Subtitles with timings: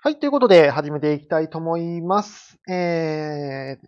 [0.00, 2.60] はい、ということで始めていきたいと思います。
[2.70, 3.86] えー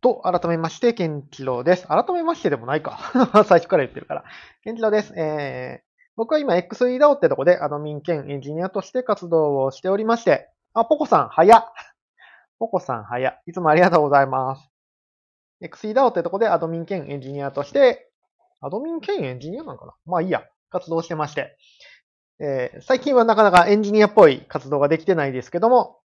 [0.00, 1.86] と、改めまして、ケンキロウです。
[1.86, 2.98] 改めましてでもないか。
[3.46, 4.24] 最初から言ってるから。
[4.64, 5.14] ケンキロウです。
[5.16, 5.84] えー、
[6.16, 11.72] 僕は今 XEDAO ってとこでアドミン兼エンジニアとして活動をしておりまして、あ、ポコさん、早。
[12.58, 13.40] ポコさん、早。
[13.46, 14.68] いつもありがとうございます。
[15.62, 18.10] XEDAO ってとこでアドミン兼エンジニアとして、
[18.60, 20.42] アドミン兼エンジニアなんかなまあいいや。
[20.70, 21.56] 活動してまして。
[22.40, 26.00] えー最近はなかなかエンジニアっぽい活動ができてないですけども、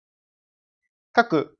[1.14, 1.58] 各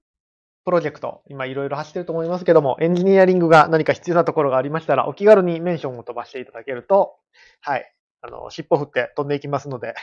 [0.66, 7.16] プロジェクト、今いろいろ走ってると思いますけども、エンジニアリングが何か必要なところがありましたら、お気軽にメンションを飛ばしていただけると、
[7.62, 9.96] はい、あの、尻尾振って飛んでいきますので、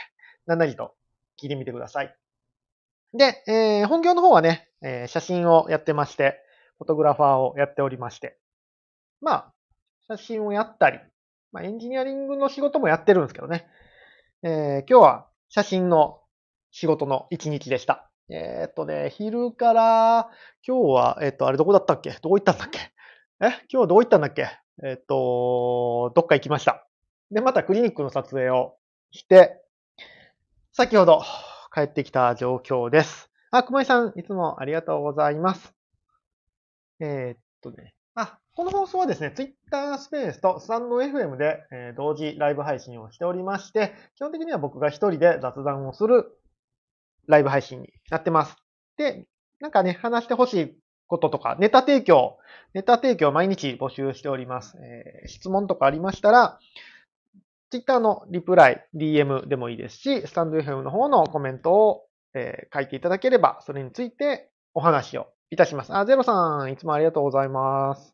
[0.45, 0.93] 何なりと
[1.41, 2.15] 聞いてみてください。
[3.13, 6.41] で、えー本業の方はね、えー写真をやってまして、
[6.79, 8.37] フォトグラファーをやっておりまして、
[9.21, 9.53] まあ、
[10.07, 10.99] 写真をやったり、
[11.51, 13.67] まあ、エンジニアリングの仕事もやってるんですけどね、
[14.43, 16.19] えー今日は写真の
[16.69, 18.11] 仕事の一日でした。
[18.29, 20.29] えーっとね、昼から、
[20.67, 22.11] 今日は、えーっと、あれどこだったっけ？
[22.21, 22.79] どこ行ったんだっけ？
[23.41, 23.47] え？
[23.47, 24.47] 今日はどこ行ったんだっけ？
[24.83, 26.87] えっと、どっか行きました。
[27.31, 28.75] で、またクリニックの撮影を
[29.09, 29.59] して、
[30.71, 31.23] 先ほど
[31.73, 33.31] 帰ってきた状況です。
[33.49, 35.73] あ、熊井さん、いつもありがとうございます。
[36.99, 46.25] えーっとね、あ、この放送はですね、Twitter スペースとスタンド FM で、え同時ライブ配信をしておりまして、基本的には僕が一人で雑談をする
[47.27, 48.55] ライブ配信になってます。
[48.97, 49.27] で、
[49.59, 52.39] なんかね、話してほしいこととか、ネタ提供、
[52.73, 54.77] ネタ提供毎日募集しております。
[54.81, 56.57] えー質問とかありましたら、
[57.69, 65.95] Twitter のリプライ、DM でもいいですし、スタンド FM の方のコメントを、えー書いていただければ、それについてお話をいたします。
[65.95, 68.13] あ、ゼロさん、いつもありがとうございます。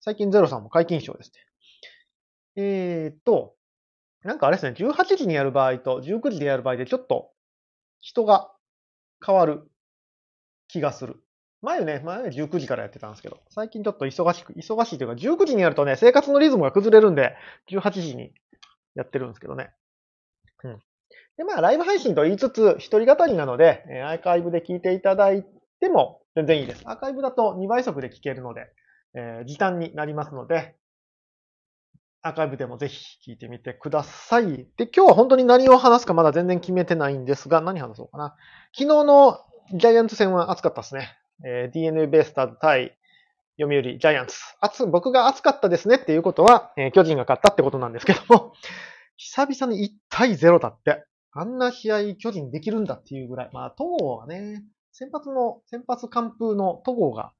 [0.00, 1.32] 最近ゼロさんも解禁賞です
[2.56, 2.62] ね。
[2.62, 3.54] えーっと、
[4.22, 7.30] なんかあれですね、18時にやる場合と19時でやる場合でちょっと
[8.00, 8.50] 人が
[9.24, 9.62] 変わる
[10.68, 11.16] 気がする。
[11.62, 17.34] 前ね、前は19時からやってたんですけど、最近ちょっと忙しく、忙しいというか、19時にやるとね、生活のリズムが崩れるんで、
[17.70, 18.34] 18時に
[18.94, 19.70] やってるんですけどね。
[20.62, 20.78] うん。
[21.38, 25.46] で、まあ、ライブ配信と言いつつ、一人語りなので、アーカイブで聞いていただい
[25.80, 26.82] ても全然いいです。
[26.84, 28.66] アーカイブだと2倍速で聞けるので、
[29.14, 30.76] えー時短になりますので、
[32.22, 34.66] アーカイブでもぜひ聞いてみてください。
[34.76, 38.36] で、今日は本当に何を話すかまだ全然決めてないんですが、何話そうかな。
[38.72, 39.38] 昨日の
[39.74, 41.16] ジャイアンツ戦は熱かったですね。
[41.44, 42.96] えー DNA ベイスターズ対
[43.60, 44.36] 読売ジャイアンツ。
[44.60, 48.54] 熱、僕が熱かったですねっていうことは、えー巨人が勝ったってことなんですけども、
[49.16, 51.04] 久々に1対0だって。
[51.36, 53.50] あんな試合巨人できるんだっていうぐらい。
[53.52, 54.62] まあ、戸郷がね、
[54.96, 57.32] 先発の、先発完封の戸郷が、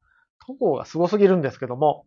[0.44, 2.04] 戸郷が凄すぎるんですけども、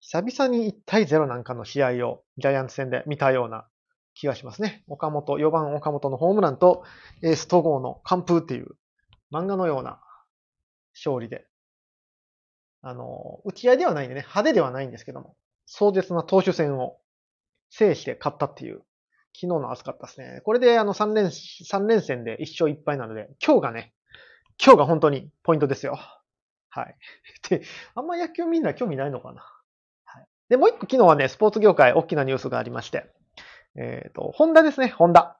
[0.00, 3.68] 久々に1対0なんかの試合をジャイアンツ戦で見たような
[4.14, 4.82] 気がしますね。
[4.88, 6.82] 岡本、4番岡本のホームランと
[7.22, 8.66] エース戸郷の完封っていう
[9.32, 10.00] 漫画のような
[10.94, 11.46] 勝利で。
[12.82, 16.98] あの、打ち合いではないんでね、派手ではないんですけども、壮絶な投手戦を
[17.70, 18.78] 制して勝ったっていう、
[19.34, 20.40] 昨日の熱かったですね。
[20.44, 23.92] これであの3連、三連戦で1勝1敗なので、今日がね、
[24.62, 25.98] 今日が本当にポイントですよ。
[26.70, 26.96] はい。
[27.48, 27.62] で、
[27.94, 29.46] あんま野球みんな興味ないのかな。
[30.04, 30.26] はい。
[30.48, 33.10] で、もう一個昨日はね、スポーツ業界大きなニュースがありまして、
[33.76, 35.38] えっ、と、ホンダですね、ホンダ。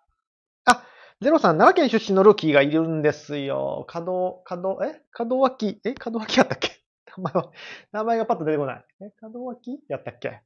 [0.66, 0.84] あ、
[1.20, 3.86] ゼロさん、奈良県出身のルーキーがいるんですよ。
[3.94, 5.02] 門、門、え？
[5.24, 5.94] 門脇、え？
[6.04, 6.70] 門脇やったっけ？
[7.16, 7.50] 名前は、
[7.92, 8.84] 名前がパッと出てこない。
[9.00, 9.10] え？
[9.22, 10.42] 門脇やったっけ？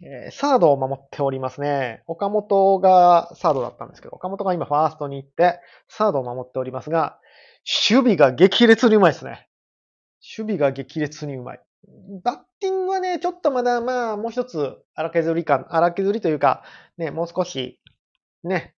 [0.00, 2.04] えーサードを守っておりますね。
[2.06, 7.18] 岡本がサードだったんですけど、岡本が今ファーストに行って、サードを守っておりますが、
[7.64, 9.48] 守備が激烈にうまいですね。
[10.38, 11.60] 守備が激烈にうまい。
[12.22, 16.64] バッティングはね、ちょっとまだまあ、もう一つ荒削り感、荒削りというか、
[16.96, 17.80] ね、もう少し、
[18.42, 18.74] ね、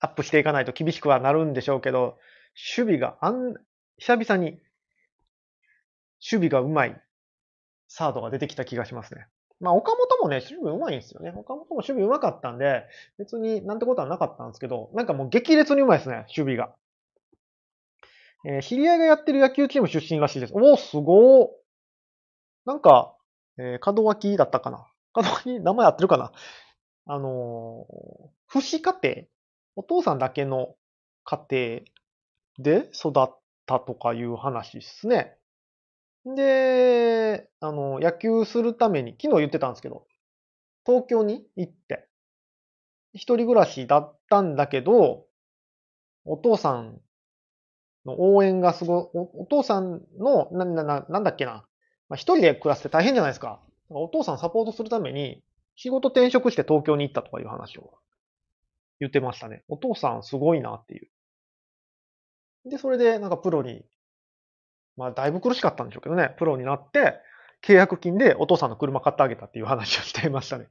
[0.00, 2.18] アップしていかないと厳しくはなるんでしょうけど、
[2.76, 3.54] 守備があん、
[3.98, 4.52] 久々に、
[6.20, 7.00] 守備がうまい
[7.88, 9.26] サードが出てきた気がしますね。
[9.60, 11.32] まあ、岡本もね、守備うまいんですよね。
[11.34, 12.84] 岡本も守備うまかったんで、
[13.16, 16.74] 別になんてことはなかったんですけど、なんかもう激烈にうまいですね、守備が。
[18.44, 20.52] えー知り合いがやってる野球チーム出身らしいです。
[20.54, 21.48] おー、すごー。
[22.64, 23.16] なんか、
[23.58, 24.86] えー門脇だったかな。
[25.14, 26.32] 門脇、名前合ってるかな。
[27.06, 29.16] あのー、不死家庭
[29.76, 30.74] お父さんだけの
[31.24, 31.80] 家庭
[32.58, 35.36] で育ったとかいう話ですね。
[36.24, 40.06] で、あの、野球するために、昨日言ってたんですけど、
[40.86, 42.08] 東京に行って、
[43.12, 45.26] 一人暮らしだったんだけど、
[46.24, 47.00] お父さん
[48.04, 51.64] の応援がすごい、お父さんの、な、な、ななんだっけな。
[52.08, 53.60] まあ、一人で暮らして大変じゃないですか。
[53.88, 55.42] お父さんサポートするために、
[55.76, 57.94] 仕事転職して東京に行ったとかいう話を
[59.00, 59.64] 言ってましたね。
[59.68, 61.08] お父さんすごいなっていう。
[62.70, 63.84] で、それでなんかプロに、
[64.96, 67.14] まあだいぶ苦しかったんでしょうけどね、プロになって、
[67.64, 70.68] 契約金でお父さんの車買ってあげたっていう話をしていましたね。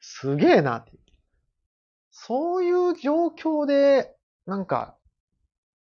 [0.00, 0.92] すげえなって。
[2.10, 4.14] そういう状況で、
[4.46, 4.96] なんか、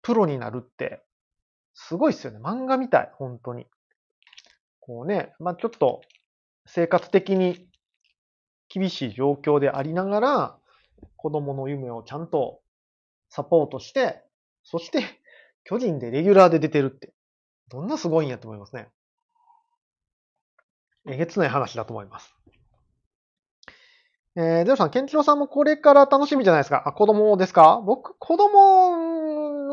[0.08, 1.02] プロになるって、
[1.74, 2.38] すごいっすよね。
[2.38, 3.66] 漫画みたい、本当に。
[4.80, 6.00] こうね、まあちょっと、
[6.64, 7.68] 生活的に
[8.70, 10.58] 厳しい状況でありながら、
[11.16, 12.62] 子供の夢をちゃんと
[13.28, 14.22] サポートして、
[14.64, 15.02] そして
[15.64, 17.12] 巨人でレギュラーで出てるって、
[17.68, 18.88] どんなすごいんやと思いますね。
[21.06, 22.34] えげつない話だと思います。
[24.36, 26.84] えー、ゼロさん、ケンチロさんもこれから楽しみじゃないですか。
[26.86, 27.82] あ、子供ですか？
[27.84, 29.07] 僕、子供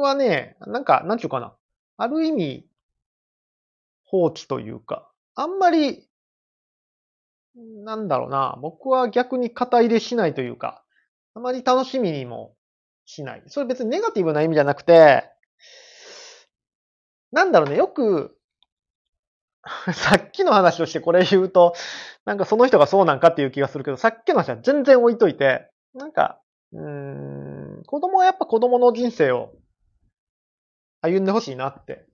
[0.02, 1.56] はね、なんか、なんちゅうかな。
[1.98, 2.68] ある意味、
[4.06, 6.08] 放置というか、あんまり、
[7.56, 8.58] なんだろうな。
[8.62, 10.84] 僕は逆に肩入れしないというか、
[11.34, 12.56] あまり楽しみにも
[13.06, 13.44] しない。
[13.48, 15.30] それ別にネガティブな意味じゃなくて、
[17.32, 18.38] なんだろうね、よく、
[19.94, 21.74] さっきの話をしてこれ言うと、
[22.26, 26.40] なんかその人がそうなんかっていう気がするけど、さっきの話は全然置いといて、なんか、
[26.74, 29.54] うーん、子供はやっぱ子供の人生を
[31.06, 32.06] 歩んでほしいなって、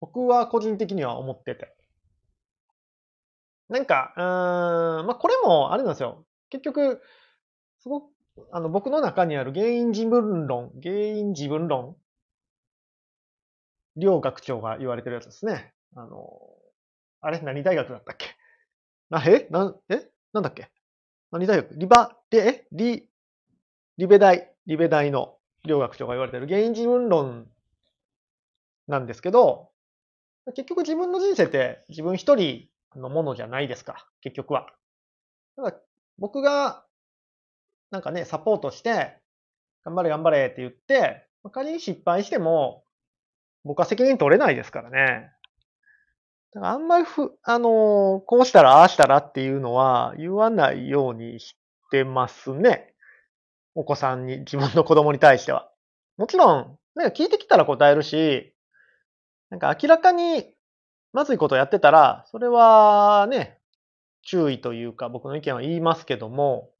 [0.00, 1.74] 僕は個人的には思ってて。
[3.68, 6.24] なんか、うーん、まあこれもあれなんですよ。
[6.50, 7.02] 結局、
[7.78, 8.06] すごく、
[8.52, 11.96] あの、僕の中にある原因自分論、原因自分論、
[13.96, 15.72] 両学長が言われてるやつですね。
[15.94, 16.28] あの、
[17.22, 17.40] あれ？
[17.40, 18.26] 何大学だったっけ？
[19.10, 19.48] な、え？
[19.50, 20.10] な、え？
[20.32, 20.70] なんだっけ？
[21.32, 21.74] 何大学？
[21.76, 22.66] リバ、で、え？
[22.72, 23.08] リ、
[23.96, 27.48] リベ大、リベ大の両学長が言われてる原因自分論
[28.88, 29.70] なんですけど、
[30.54, 34.66] 結局自分の人生って自分一人のものじゃないですか、結局は。
[35.56, 35.76] だから
[36.18, 36.84] 僕が、
[37.90, 39.18] なんかね、サポートして、
[39.84, 42.84] 頑張れ頑張れって言って、仮に失敗しても、
[43.64, 45.30] 僕は責任取れないですからね。
[46.52, 51.56] だからあんまりふ、あのこうしたら、ああしたらっていうのは言わないようにし
[51.90, 52.94] てますね。
[53.74, 55.70] お子さんに、自分の子供に対しては。
[56.16, 58.54] もちろん、ね、聞いてきたら答えるし、
[59.50, 60.52] なんか明らかに
[61.12, 63.58] まずいことをやってたら、それはね、
[64.22, 66.70] 注意というか僕の意見は言いますけども、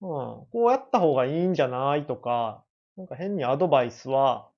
[0.00, 2.64] うん、こうやった方がいいんじゃないとか、
[2.96, 4.48] なんか変にアドバイスは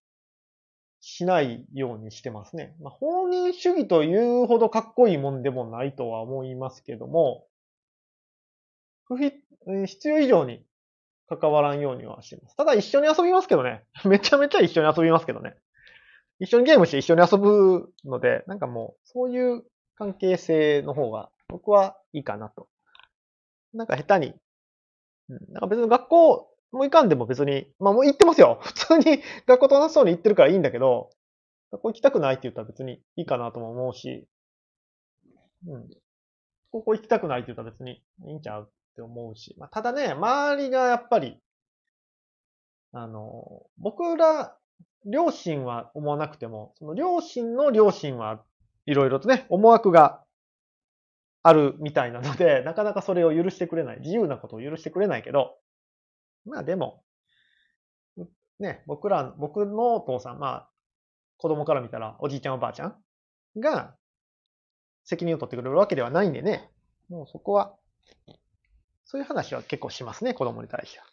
[1.00, 2.76] しないようにしてますね。
[2.80, 7.46] まあ、放任主義というほどかっこいいもんでもないとは思いますけども、
[9.04, 9.36] 不必、
[9.86, 10.64] 必要以上に
[11.28, 12.56] 関わらんようにはしてます。
[12.56, 13.84] ただ一緒に遊びますけどね。
[14.06, 15.56] めちゃめちゃ一緒に遊びますけどね。
[16.42, 19.62] 一緒にゲームして一緒に遊ぶので、なんかもう、そういう
[19.94, 22.68] 関係性の方が僕はいいかなと。
[23.72, 24.34] なんか下手に、
[25.28, 28.58] うん、なんか別に学校も行かんでも別に、まあもう行ってますよ。
[28.64, 31.10] 普通に学校と同じそうに行ってるからいいんだけど、
[31.70, 34.26] 学校行きたくないって言ったら別にいいかなとも思うし、
[35.68, 35.88] うん。
[36.72, 39.54] 高校行きたくないって言ったら別にいいんちゃうって思うし。
[39.58, 41.38] まあ、ただね、周りがやっぱり、
[42.90, 44.58] あの、僕ら、
[45.06, 48.42] 両親は思わなくても、その両親の両親は
[48.86, 50.22] いろいろとね、思惑が
[51.42, 54.00] あるみたいなので、 なかなかそれを許してくれない。
[54.00, 55.58] 自由なことを許してくれないけど、
[56.44, 57.04] まあでも、
[58.58, 60.68] ね、僕ら、僕のお父さん、まあ、
[61.36, 63.02] 子供から見たらおじいちゃんおばあちゃん
[63.58, 63.96] が
[65.04, 66.70] 責任を取ってくれるわけではないんでね、
[67.08, 67.74] もうそこは、
[69.04, 71.11] そういう話は結構しますね、子供に対しては。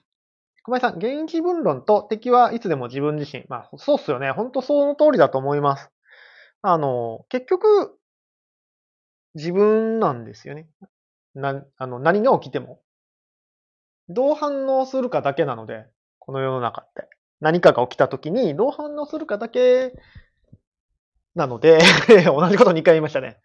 [0.64, 3.46] 小林さん、原因自分論と敵はいつでも自分自身。
[3.48, 4.32] まあ、そうっすよね。
[4.32, 5.90] 本当その通りだと思います。
[6.62, 7.98] あの、結局、
[9.36, 10.68] 自分なんですよね。
[11.36, 12.82] な、あの、何が起きても。
[14.10, 15.86] どう反応するかだけなので、
[16.18, 17.08] この世の中って。
[17.40, 19.94] 何かが起きた時にどう反応するかだけ
[21.36, 21.80] なので
[22.26, 23.40] 同じこと2回言いましたね。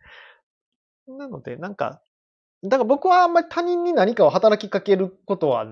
[1.06, 2.00] なので、なんか、
[2.62, 5.64] だから僕はあんまり他人に何かを働きかけることは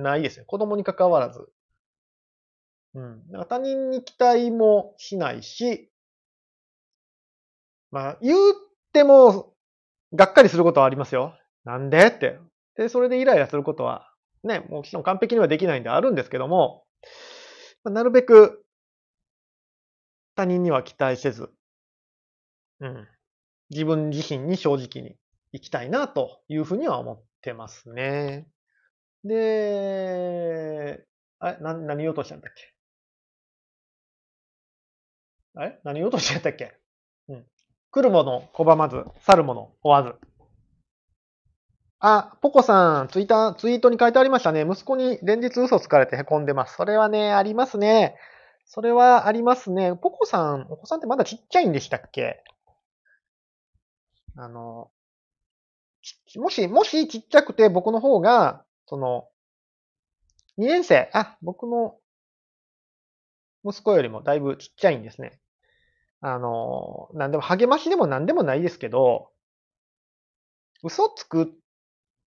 [0.00, 0.44] ないですね。
[0.46, 1.48] 子供に関わらず。
[2.94, 3.26] うん。
[3.28, 5.90] だから他人に期待もしないし、
[7.90, 8.36] まあ、言っ
[8.92, 9.54] ても、
[10.12, 11.34] がっかりすることはありますよ。
[11.64, 12.38] なんでって。
[12.76, 16.84] で、それでイライラすることは、ね、もちろん完璧にはできないんであるんですけども、
[17.84, 18.64] なるべく
[20.34, 21.50] 他人には期待せず、
[22.80, 23.08] うん、
[23.70, 25.16] 自分自身に正直に
[25.52, 28.46] 行きたいなというふうには思ってますね。
[29.24, 31.04] で、
[31.38, 32.62] あれな、何言おうとしたんだっけ？
[35.56, 35.78] あれ？
[35.84, 36.74] 何言おうとしてたっけ？
[37.28, 37.44] うん。
[37.90, 40.14] 来るもの拒まず、去るもの追わず。
[41.98, 44.62] あ、ポコさん、ツイッター、ツイートに書いてありましたね。
[44.62, 46.76] 息子に連日嘘つかれて凹んでます。
[46.76, 48.16] それはね、ありますね。
[48.64, 49.94] それはありますね。
[50.00, 52.42] ポコさん、お子さんってまだちっちゃいんでしたっけ？
[54.36, 54.90] あの、
[56.36, 59.28] もし、もしちっちゃくて僕の方が、その、
[60.56, 61.96] 2年生、あ、僕の
[63.64, 65.38] 息子よりもだいぶちっちゃいんですね。
[66.20, 69.30] あの、なんでも励ましでもなんでもないですけど、
[70.82, 71.52] 嘘つく、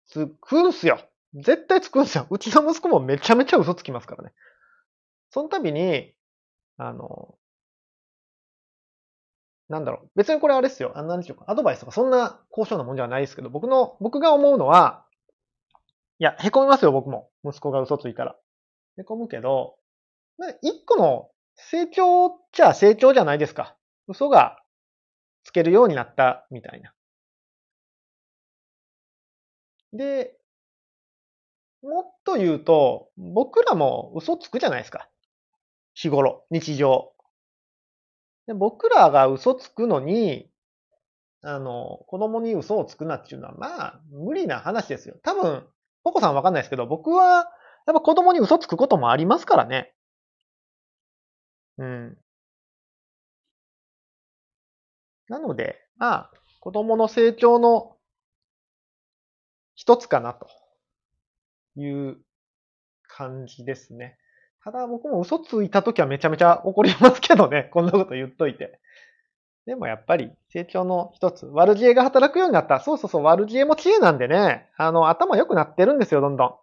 [0.07, 1.01] つくんすよ。
[1.33, 2.27] 絶対つくんすよ。
[2.29, 4.31] うちの息子もめちゃめちゃ嘘つきますからね。
[5.31, 6.13] その度に、
[6.77, 7.35] あの、
[9.67, 10.09] なんだろう。
[10.15, 10.93] 別にこれあれですよ。
[10.95, 11.45] あなんでしょうか。
[11.47, 15.02] アドバイスとかそんな高尚なもんじゃないですけど、僕の、僕が思うのは、
[16.23, 17.29] や、凹みますよ、僕も。
[17.43, 18.35] 息子が嘘ついたら。
[18.97, 19.75] 凹むけど、
[20.61, 23.75] 一個の成長っちゃ成長じゃないですか。
[24.07, 24.61] 嘘が
[25.43, 26.93] つけるようになったみたいな。
[29.91, 30.35] で、
[31.83, 35.09] もっと言うと、僕らも嘘つくじゃないですか。
[35.93, 37.13] 日頃、日常。
[38.47, 40.49] で僕らが嘘つくのに、
[41.41, 45.17] あの、子供に嘘をつくなっていうのは、まあ、無理な話ですよ。
[45.23, 45.67] 多分、
[46.03, 47.49] ポコさんわかんないですけど、僕は、
[47.85, 49.93] やっぱ子供に嘘つくこともありますからね。
[51.77, 52.17] うん。
[55.27, 57.97] なので、まあ、子供の成長の
[59.75, 60.47] 一つかなと
[61.75, 62.17] いう
[63.07, 64.17] 感じですね。
[64.63, 67.69] ただ僕も嘘ついた時はめちゃめちゃ怒りますけどね。
[67.73, 68.79] こんなこと言っといて。
[69.65, 71.45] でもやっぱり成長の一つ。
[71.45, 72.81] 悪知恵が働くようになった。
[72.81, 74.69] そうそうそう、悪知恵も知恵なんでね。
[74.77, 76.55] あの、頭良くなってるんですよ、どんどん。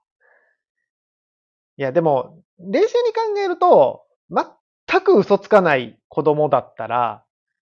[1.78, 7.24] いや、でも、冷静に考えると、全く嘘つかない子供だったら、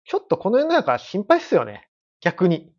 [0.03, 1.89] ちょっとこの世の中心配っすよね。
[2.21, 2.71] 逆に。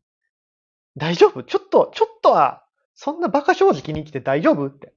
[0.96, 1.42] 大丈夫？
[1.42, 4.66] ちょっと、ちょっとは、そんな馬鹿正直に生きて大丈夫？
[4.66, 4.94] って。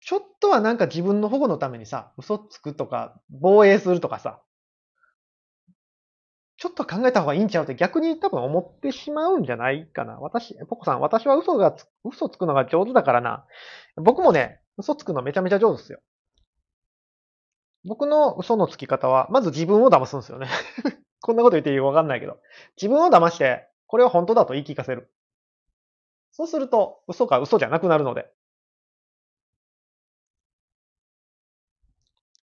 [0.00, 4.40] ちょっとはなんか自分の保護のためにさ、嘘つくとか、防衛するとかさ、
[6.58, 10.14] ちょっと考えた方がいいんちゃうって逆に多分思ってしまうんじゃないかな。
[10.14, 13.44] 私、ポコさん、私は嘘がつ、嘘つくのが上手だからな。
[13.96, 16.00] 僕もね、嘘つくのめちゃめちゃ上手ですよ。
[17.84, 20.48] 僕の嘘のつき方は、まず自分を騙すんですよね。
[21.20, 22.40] こんなこと言っていいかわかんないけど。
[22.76, 25.10] 自分を騙して、これは本当だと言い聞かせる。
[26.32, 28.30] そうすると、嘘が嘘じゃなくなるので。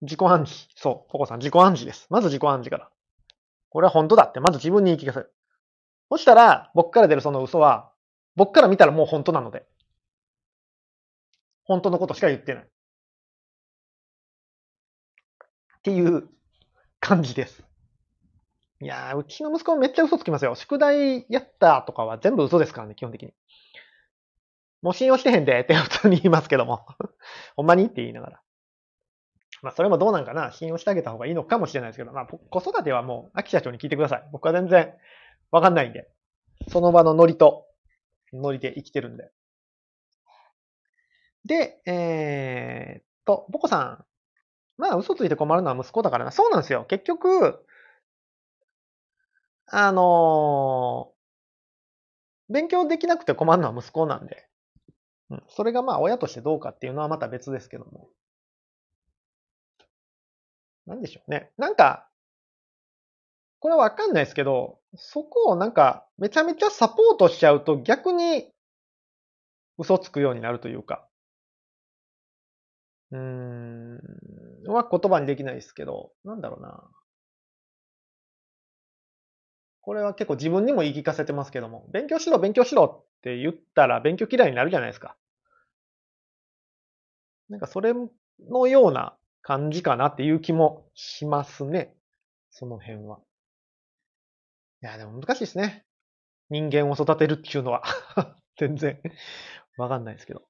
[0.00, 0.68] 自己暗示。
[0.76, 1.10] そう。
[1.10, 2.06] ココさん、自己暗示です。
[2.10, 2.90] まず自己暗示から。
[3.70, 5.32] これは本当だって、まず自分に言い聞かせる。
[6.10, 7.92] そしたら、僕から出るその嘘は、
[8.36, 9.66] 僕から見たらもう本当なので。
[11.64, 12.64] 本当のことしか言ってない。
[12.64, 12.66] っ
[15.82, 16.28] ていう
[17.00, 17.62] 感じです。
[18.80, 20.54] いやー、うちの息子もめっちゃ嘘つきますよ。
[20.54, 23.32] 宿題やったとかは全部嘘ですからね、基本的に。
[24.82, 26.86] もう信用してへんでって普通に言いますけども。
[27.56, 28.42] ほんまにって言いながら。
[29.62, 30.52] まあ、それもどうなんかな。
[30.52, 34.28] 信用してあげた方がいいのかもしれないですけど、まあ、子育てはもう、秋社長に聞いてください。
[34.32, 34.94] 僕は全然
[35.50, 36.08] わかんないんで。
[36.68, 37.66] その場のノリと、
[38.32, 39.30] ノリで生きてるんで。
[41.44, 44.04] で、えー、っと、ボコさん。
[44.76, 46.30] まあ、嘘ついて困るのは息子だからな。
[46.30, 46.84] そうなんですよ。
[46.88, 47.64] 結局、
[49.66, 54.48] あのー、勉強できなくて困るのは息子なんで。
[55.30, 55.42] うん。
[55.48, 58.08] それがまあ、親としてどうかっていうのはまた別ですけども。
[60.88, 61.52] なんでしょうね。
[61.56, 62.08] なんか、
[63.60, 68.50] これはわかんないですけど、そこをなんか、めちゃめちゃサポートしちゃうと逆に
[69.78, 71.08] 嘘つくようになるというか。
[73.10, 73.96] うーん。
[74.64, 76.88] うまく言葉にできないですけど、なんだろうな。
[79.80, 85.16] これは結構自分にも言い聞かせてますけども、勉強しろ、勉強しろって言ったら勉強嫌いになるじゃないですか。
[87.50, 87.92] なんかそれ
[88.48, 89.17] のような
[89.48, 91.96] 感じかなっていう気もしますね。
[92.50, 93.18] その辺は。
[94.82, 95.86] いや、でも難しいですね。
[96.50, 97.82] 人間を育てるっていうのは
[98.58, 99.00] 全然
[99.78, 100.46] わかんないですけど。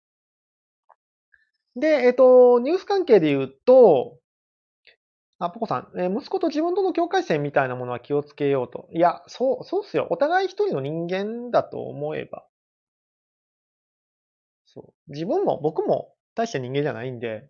[1.76, 4.18] で、えっ、と、ニュース関係で言うと、
[5.38, 8.88] あ、ポコさん、え息子と自分との境界線みたいなものは気をつけようと。
[8.92, 10.08] いや、そう、そうっすよ。
[10.10, 12.48] お互い一人の人間だと思えば。
[14.66, 15.12] そう。
[15.12, 17.48] 自分も、僕も大した人間じゃないんで、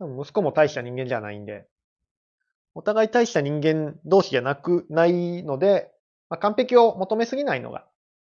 [0.00, 1.66] 息子も大した人間じゃないんで、
[2.74, 5.90] お互い大した人間同士じゃなく、ないので、
[6.28, 7.84] まあ、完璧を求めすぎないのが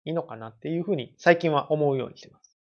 [0.05, 2.57] いいのかなっていうふうに最近は思うようにしてます。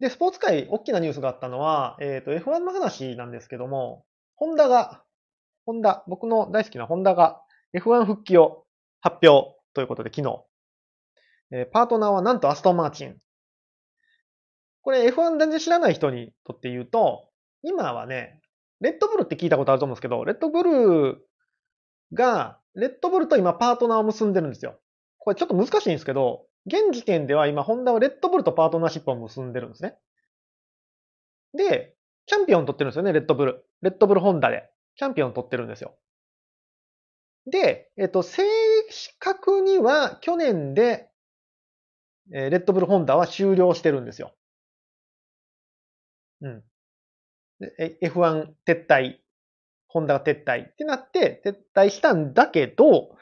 [0.00, 5.04] で、スポーツ界、大きなニュースがあったのは、えっ、ー、と、F1 の話なんですけども、ホンダが、
[5.64, 7.40] ホンダ、僕の大好きなホンダが
[7.72, 8.64] F1 復帰を
[9.00, 10.44] 発表ということで昨日、
[11.52, 13.16] えー、パートナーはなんとアストンマーチン。
[14.82, 17.28] これ F1 全然知らない人にとって言うと、
[17.62, 18.40] 今はね、
[18.80, 21.26] レッドブルって聞いたことあると思うんですけど、レッドブル
[22.12, 24.78] が、レッドブルと今パートナーを結んでるんですよ。
[25.18, 29.96] これちょっと難しいんですけど、現時点では今、ホンダはレッドブルとパートナーシップを結んでるんですね。
[31.54, 31.94] で、
[32.26, 33.64] チャンピオン取ってるんですよね、レッドブル。
[33.82, 34.68] レッドブルホンダで。
[34.96, 35.96] チャンピオン取ってるんですよ。
[37.46, 38.42] で、えっと、正
[39.18, 41.08] 確には去年で、
[42.32, 44.32] え、レッドブルホンダは終了してるんですよ。
[46.42, 46.62] うん。
[48.02, 49.16] F1 撤退、
[49.86, 53.16] ホンダが撤退ってなって撤退したんだけど、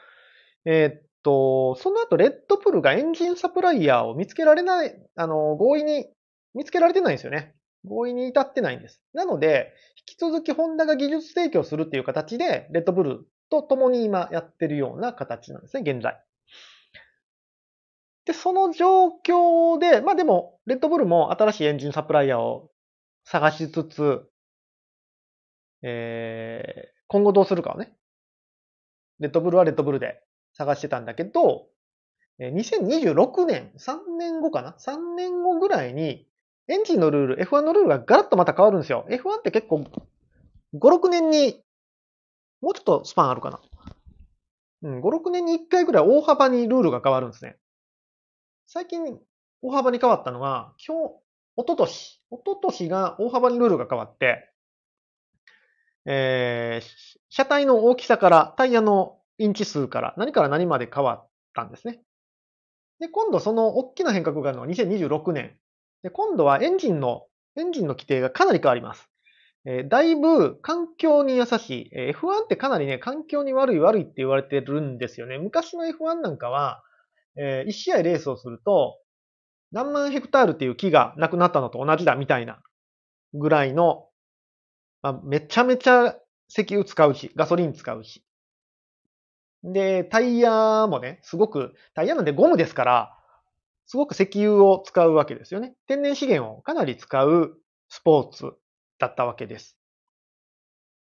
[0.65, 6.07] えー、っと、その後レッドブルがエンジンサプライヤーを見つけられない、あの、合意に
[6.53, 7.55] 見つけられてないんですよね。
[7.85, 9.01] 合意に至ってないんです。
[9.13, 16.19] なので、引き続きホンダが技術提供するっていう形で、レッドブルと共に今やってるような形なんですね、現在。
[18.25, 22.70] で、その状況で、まあでも、レッドブルも新しいエンジンサプライヤーを
[23.25, 24.23] 探しつつ、
[25.83, 27.93] えー、今後どうするかをね、
[29.19, 30.21] レッドブルはレッドブルで
[30.53, 31.67] 探してたんだけど、
[32.39, 36.27] 2026年、3年後かな ?3 年後ぐらいに、
[36.67, 39.05] エンジンのルール、F1 のルールがガラッとまた変わるんですよ。
[39.09, 39.85] F1 って結構、
[40.73, 41.63] 5、6年に、
[42.61, 43.59] もうちょっとスパンあるかな？
[44.83, 47.57] うん、5、6年に1回ぐらい大幅にルールが変わるんですね。
[48.65, 49.19] 最近、
[49.61, 51.13] 大幅に変わったのが、今日、
[51.61, 54.49] おととし、おととしが大幅にルールが変わって、
[56.07, 62.01] えー、車体の大きさから、タイヤのインチ数から何から何まで変わったんですね。
[62.99, 65.55] で、今度その大きな変革があるのは2026年。
[66.01, 69.07] で、今度はエンジンの、エンジンの規定がかなり変わります。
[69.65, 71.89] えー、だいぶ環境に優しい。
[71.93, 75.37] えー、F1 ってかなりね、環境に悪い悪いって言われてるんですよね。
[75.37, 76.81] 昔の F1 なんかは、
[77.35, 78.97] えー、1試合レースをすると、
[79.71, 82.59] 何万ヘクタールっていう木がなくなったのと同じだみたいな
[83.33, 84.07] ぐらいの
[85.01, 86.15] まあ、めちゃめちゃ
[86.47, 88.23] 石油使うし、ガソリン使うし。
[89.63, 93.17] で、タイヤもね、すごく、タイヤなんてゴムですから、
[93.85, 95.75] すごく石油を使うわけですよね。
[95.87, 97.57] 天然資源をかなり使う
[97.89, 98.53] スポーツ
[98.99, 99.77] だったわけです。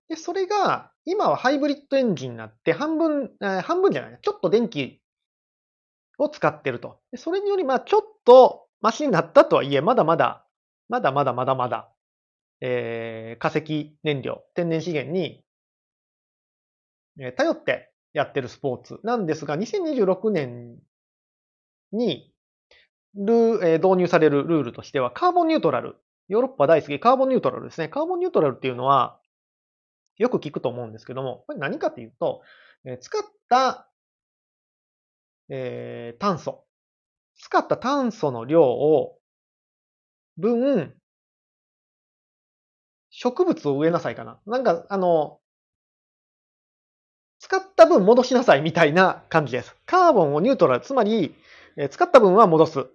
[0.07, 4.98] で、それが、今はハイブリッドエンジンになって、半分、えー、半分じゃない、ちょっと電気
[6.19, 6.99] を使ってると。
[7.15, 10.45] それにより、まあ、ちょっとマシになったとはいえ、まだまだ、
[10.87, 11.89] まだまだまだまだ、
[12.61, 15.43] えー、化石燃料、天然資源に、
[17.19, 20.77] えー、頼ってやってるスポーツなんですが、2026年
[21.91, 22.31] に
[23.15, 25.95] ル、えー、導入されるルールとしては、カーボンニュートラル。
[26.27, 27.89] ヨーロッパ大好き、カーボンニュートラルですね。
[27.89, 29.19] カーボンニュートラルっていうのは、
[30.17, 32.41] よく聞くと思うんですけども、これ何かっていうと、
[32.85, 33.88] えー、使った、
[35.49, 36.65] えー、炭素。
[37.37, 39.17] 使った炭素の量を
[40.37, 40.93] 分、
[43.11, 44.39] 植物を植えなさいかな。
[44.45, 45.39] なんか、あの、
[47.39, 49.75] 使った分戻しなさいみたいな感じです。
[49.85, 51.35] カーボンをニュートラル、つまり、
[51.77, 52.81] え使った分は戻す。
[52.81, 52.85] っ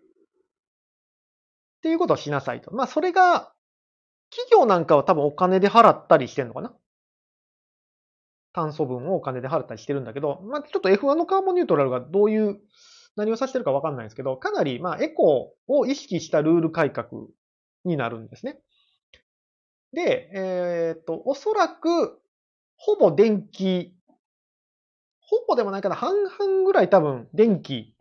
[1.82, 2.74] ていうことをしなさいと。
[2.74, 3.52] まあ、それが、
[4.30, 6.74] 企業なんかは多分お金で払ったりしてんのかな
[8.54, 12.60] 炭素分をお金で払ったりしてるんだけど、まあ、ちょっと F1 のカーボンニュートラルがどういう、
[13.16, 17.08] 何を指してるかわかんないんですけど、かなり、まあ、エコーを意識したルール改革
[17.84, 18.58] になるんですね。
[19.92, 22.20] で、えっ、と、おそらく、
[22.76, 23.94] ほぼ電気、
[25.20, 27.94] ほぼでもないかな、半々ぐらい多分電気、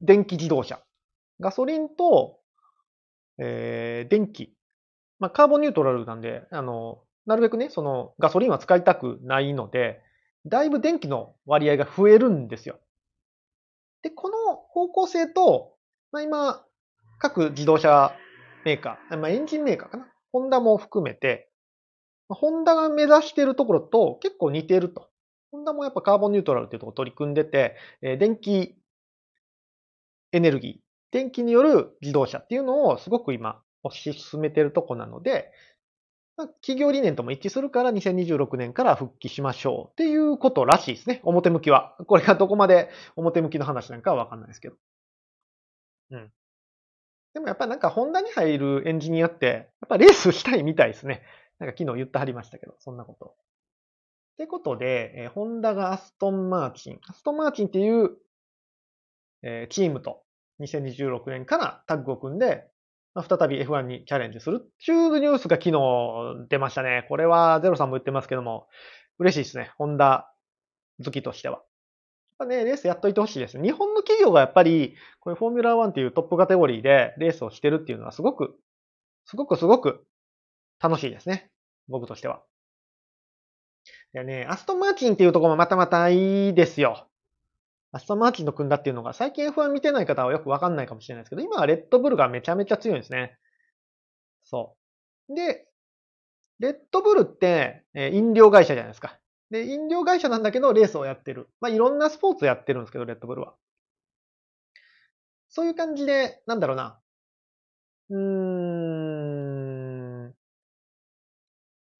[0.00, 0.80] 電気自動車。
[1.40, 2.38] ガソリンと、
[3.38, 4.54] えー、電気。
[5.18, 10.00] まあ、カーボンニュートラルなんで、あの、なるべくね、そのガソリンは使いたくないので、
[10.46, 12.78] だいぶ電気の割合が増えるんですよ。
[14.02, 15.76] で、この方向性と、
[16.12, 16.64] まあ、今、
[17.18, 18.16] 各自動車
[18.64, 20.06] メーカー、まあ、エンジンメーカーかな。
[20.32, 21.50] ホンダも含めて、
[22.28, 25.10] ホンダが目指しているところと結構似ていると。
[25.50, 28.76] ホンダもやっぱカーボンニュートラルっていうところ取り組んでて、電気
[30.32, 35.50] エネルギー、電気による自動車っていうのをすごく今推し進めているところなので、
[36.46, 41.20] 企業理念とも一致するから2026年から復帰しましょうっていうことらしいですね。
[41.24, 41.96] 表向きは。
[42.06, 44.76] これがどこまで表向きの話なんかはわかんないですけど。
[46.10, 46.32] うん。
[47.34, 49.46] でもやっぱなんかホンダに入るエンジニアって、
[49.80, 51.22] やっぱレースしたいみたいですね。
[51.58, 53.26] なんか昨日言ってはりましたけど、そんなこと。
[53.26, 53.30] っ
[54.38, 56.98] てことで、えー、ホンダがアストンマーチン。
[57.06, 58.16] アストンマーチンっていう、
[59.42, 60.22] えー、チームと
[60.60, 62.66] 2026年からタッグを組んで、
[63.14, 67.06] まあ、再び F1 にチャレンジするっていうニュースが昨日出ましたね。
[67.08, 68.68] これはゼロさんも言ってますけども、
[69.18, 69.72] 嬉しいですね。
[69.78, 70.32] ホンダ
[71.04, 71.56] 好きとしては。
[71.56, 71.64] やっ
[72.38, 73.60] ぱね、レースやっといてほしいです。
[73.60, 78.56] 日本の企業がやっぱり、こういうフォーミュラー1っていうトップカテゴリーでレースをしてるっていうのはすごく、
[79.26, 80.06] すごくすごく
[80.80, 81.50] 楽しいですね。
[81.88, 82.42] 僕としては。
[84.12, 87.09] でね、アストンマーチンっていうところもまたまたいいですよ。
[87.92, 93.36] アストンマーチンと組んだっていうのが、最近 F1 見てない方はよくわかんないかもしれないですけど、今はレッドブルがめちゃめちゃ強いんですね。
[94.44, 94.76] そ
[95.28, 95.34] う。
[95.34, 95.66] で、
[96.60, 99.18] レッドブルって、え飲料会社じゃないですか。
[99.50, 101.48] で、飲料会社なんだけど、レースをやってる。
[101.60, 103.54] まあ、いろんなスポーツやってるんですけど、レッドブルは。
[105.50, 106.98] そういう感じで、なんだろうな。
[108.10, 108.16] うー
[110.28, 110.34] ん。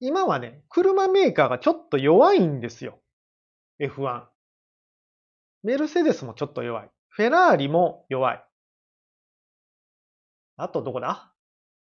[0.01, 3.01] 今はね、車メーカーがちょっと弱いんですよ。
[3.81, 4.31] F1。
[5.63, 6.91] メルセデスもちょっと弱い。
[7.09, 8.45] フェラーリも弱い。
[10.57, 11.33] あとどこだ？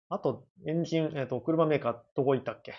[0.09, 2.75] あと、エンジン、えっ、ー、と、車メーカーどこいたっけ？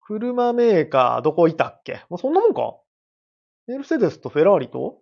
[0.00, 2.04] 車メーカーどこいたっけ？
[2.08, 2.76] もうそんなもんか？
[3.66, 5.00] メルセデスとフェラーリと？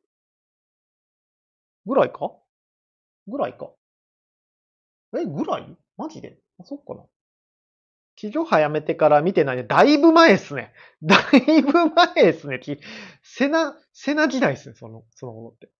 [1.86, 2.32] ぐらいか？
[3.26, 3.70] ぐらいか。
[5.16, 5.76] え、ぐらい？
[5.96, 6.38] マジで？
[6.60, 7.02] あ、そっかな。
[8.18, 9.62] 地上波やめてから見てないね。
[9.62, 10.72] だいぶ前っすね。
[11.02, 12.60] だいぶ前っすね。
[13.22, 14.74] セナ、セナ時代っすね。
[14.74, 15.70] その、そのものって。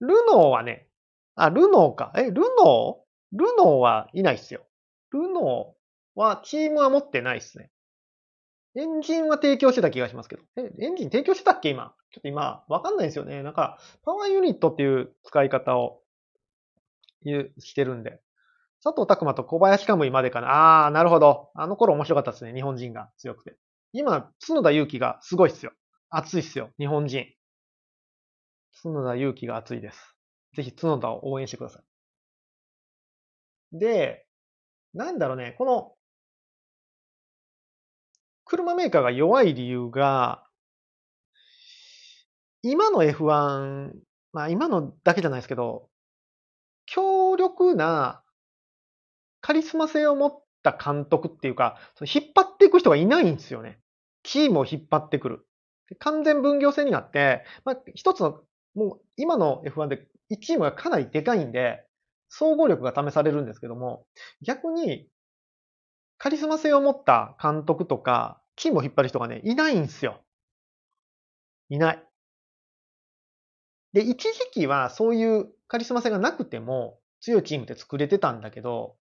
[0.00, 0.86] ルノーはね、
[1.34, 2.12] あ、ルノーか。
[2.14, 3.38] え、ルノー？
[3.38, 4.66] ルノーはいないっすよ。
[5.12, 7.70] ルノーはチームは持ってないっすね。
[8.76, 10.42] エンジンは提供してた気がしますけど。
[10.56, 11.70] え、エンジン提供してたっけ？
[11.70, 11.94] 今。
[12.10, 13.42] ちょっと今、わかんないんですよね。
[13.42, 16.02] なんか、パワーユニットっていう使い方を、
[17.58, 18.20] してるんで。
[18.84, 20.48] 佐藤拓馬と小林カムイまでかな。
[20.48, 21.48] ああ、なるほど。
[21.54, 22.52] あの頃面白かったですね。
[22.52, 23.56] 日本人が強くて。
[23.94, 25.72] 今、角田祐希がすごいっすよ。
[26.10, 26.68] 熱いっすよ。
[26.78, 27.26] 日本人。
[28.82, 30.14] 角田祐希が熱いです。
[30.54, 31.80] ぜひ角田を応援してくださ
[33.72, 33.78] い。
[33.78, 34.26] で、
[34.92, 35.54] なんだろうね。
[35.56, 35.94] この、
[38.44, 40.44] 車メーカーが弱い理由が、
[42.60, 43.92] 今の F1、
[44.32, 45.88] まあ今のだけじゃないですけど、
[46.84, 48.23] 強力な
[49.44, 53.78] カリスマ性を持った監督っていうか、引っ張っていく人がいないんですよね。
[54.22, 55.46] チームを引っ張ってくる。
[55.98, 58.40] 完全分業制になって、まあ、一つの、
[58.74, 61.84] もう今の F1 で1チームがかなりでかいんで、
[62.30, 64.06] 総合力が試されるんですけども、
[64.40, 65.10] 逆に、
[66.16, 70.22] カリスマ性を持った監督とか、チームを引っ張る人がね、いないんですよ。
[71.68, 72.02] いない。
[73.92, 78.96] で、一時期はそういうカリスマ性がなくても強いチームって作れてたんだけど、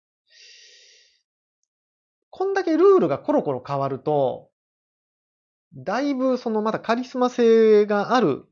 [2.36, 4.50] こんだけルールがコロコロ変わると、
[5.76, 8.46] だいぶそのまだカリスマ性がある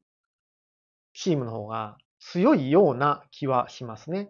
[1.16, 4.30] チームの方が強いような気はしますね。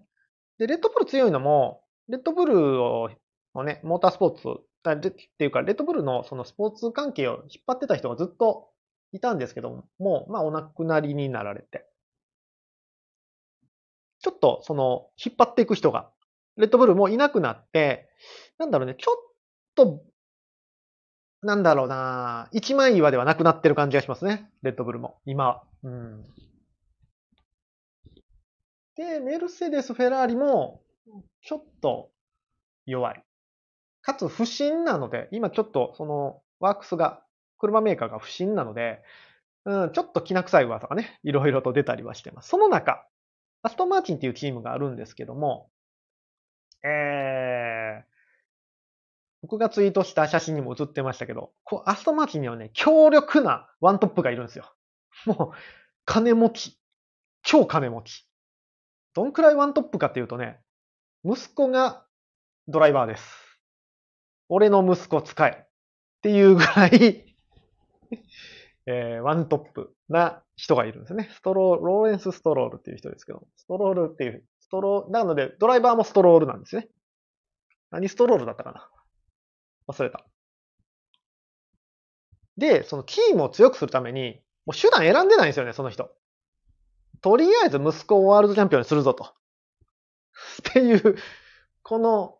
[0.57, 3.09] で、レッドブル強いのも、レッドブルを
[3.65, 4.47] ね、モータースポーツ、
[4.89, 8.69] っていうか、レッドブルのそのスポーツ関係を引っ張ってた人がずっと
[9.11, 11.85] いたんですけどもう、まあお亡くなりになられて。
[14.21, 16.09] ちょっとその引っ張っていく人が、
[16.55, 18.07] レッドブルもいなくなって、
[18.57, 19.30] なんだろうね、ちょっ
[19.75, 20.03] と、
[21.41, 24.49] なんだろうな一枚岩ではなくなってる感じがしますね。
[24.61, 25.19] レッドブルも。
[25.25, 25.63] 今。
[25.83, 26.25] うん。
[28.95, 30.81] で、メルセデス、フェラーリも、
[31.41, 32.11] ちょっと
[32.85, 33.23] 弱い。
[34.01, 37.23] かつ不審なので、今ちょっとそのワークスが、
[37.57, 39.01] 車メーカーが不審なので、
[39.65, 42.49] うん、ちょっと気な臭い噂がね、いろいろと出たりはしてます。
[42.49, 43.05] その中、
[43.63, 45.69] アストンマーチンっていうチームがあるんですけども、
[46.83, 48.10] えー、
[49.41, 54.71] 僕がツイートした写真にも写ってましたけど、こうアストンマーチンにはね、強力なワントップがいるんですよ。
[55.25, 55.57] もう、
[56.05, 56.79] 金持ち。
[57.41, 58.27] 超金持ち。
[59.13, 60.59] どんくらいワントップかっていうとね、
[61.23, 62.05] 息子が
[62.67, 63.23] ドライバーです。
[64.47, 65.65] 俺の息子使え。
[65.65, 67.25] っていうぐらい
[68.85, 71.29] えー、ワントップな人がいるんですね。
[71.33, 76.89] ストロー、ローレンス・ストロールっていう人ですけど、ストロールっていう、ストロー、なので、ドライバーもストロールなんですね。
[77.89, 78.89] 何ストロールだったかな
[79.91, 80.25] 忘れた。
[82.57, 86.11] で、そのチームを強くするために、もう手段選んでないんですよね、その人。
[87.21, 89.23] とりあえず息子をワールドチャンピオンにするぞと。
[90.69, 91.17] っていう、
[91.83, 92.39] この、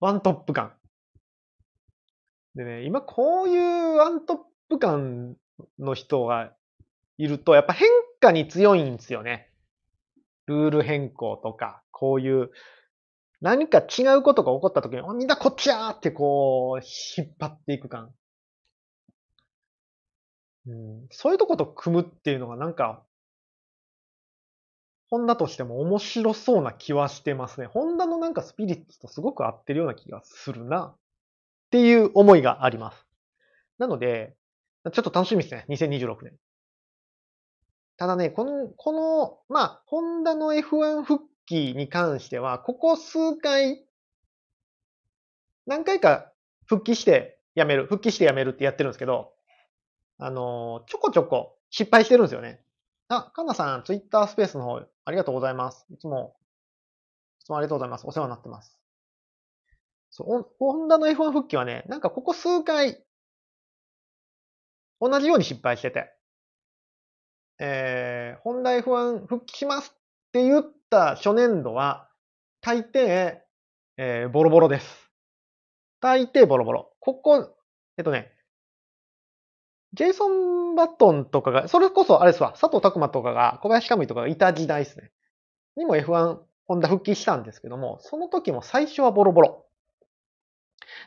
[0.00, 0.76] ワントップ感。
[2.54, 5.36] でね、今こういうワントップ感
[5.78, 6.52] の人が
[7.16, 7.88] いると、やっぱ変
[8.20, 9.50] 化に強いんですよね。
[10.46, 12.50] ルール変更とか、こういう
[13.44, 18.10] 何か違うことが起こった時に、みんなこっちやーってこう、引っ張っていく感。
[20.66, 23.04] うん、そういうとこと組むっていうのがなんか、
[25.10, 27.66] ホンダとしても面白そうな気はしてますね。
[27.66, 30.94] ホンダのなんかスピリッツとすごく合ってるような気がするな。
[30.96, 30.96] っ
[31.70, 33.06] ていう思いがあります。
[33.76, 34.34] なので、
[34.90, 35.66] ちょっと楽しみですね。
[35.68, 36.32] 2026年。
[37.98, 43.84] ただね、この、この、まあ、ホンダの F1 復機に関しては、ここ数回、
[45.66, 46.32] 何回か
[46.66, 49.32] 復帰して辞める、復帰して辞めるってやってるんですけど、
[50.18, 52.60] あのちょこちょこ失敗してるんですよね。
[53.08, 55.86] あ、かなさん、ツイッタースペースの方、ありがとうございます。
[55.90, 56.36] いつも、
[57.40, 58.06] いつもありがとうございます。
[58.06, 58.78] お世話になってます。
[60.10, 63.04] そう、ホンダの F1 復帰はね、なんかここ数回、
[65.00, 66.12] 同じように失敗してて、
[67.58, 72.08] えー、ホンダ F1 復帰しますって言った初年度は、
[72.60, 73.38] 大抵、
[73.96, 75.10] えー、ボロボロです。
[76.00, 76.92] 大抵ボロボロ。
[77.00, 77.56] ここ、
[77.98, 78.32] えっとね、
[79.92, 85.10] ジェイソン・バトンとかが、それこそあれですわ、佐藤拓磨とかが、小林カムイとかがいた時代ですね。
[85.76, 89.66] にも F1、ホンダ復帰したんですけども、その時も最初はボロボロ。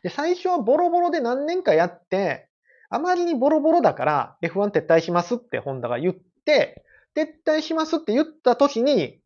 [0.04, 2.50] で、最初はボロボロで何年かやって、
[2.89, 6.84] あまりにボロボロだから F1 撤退しますってホンダが言って、
[7.15, 9.21] 撤退しますって言った時に、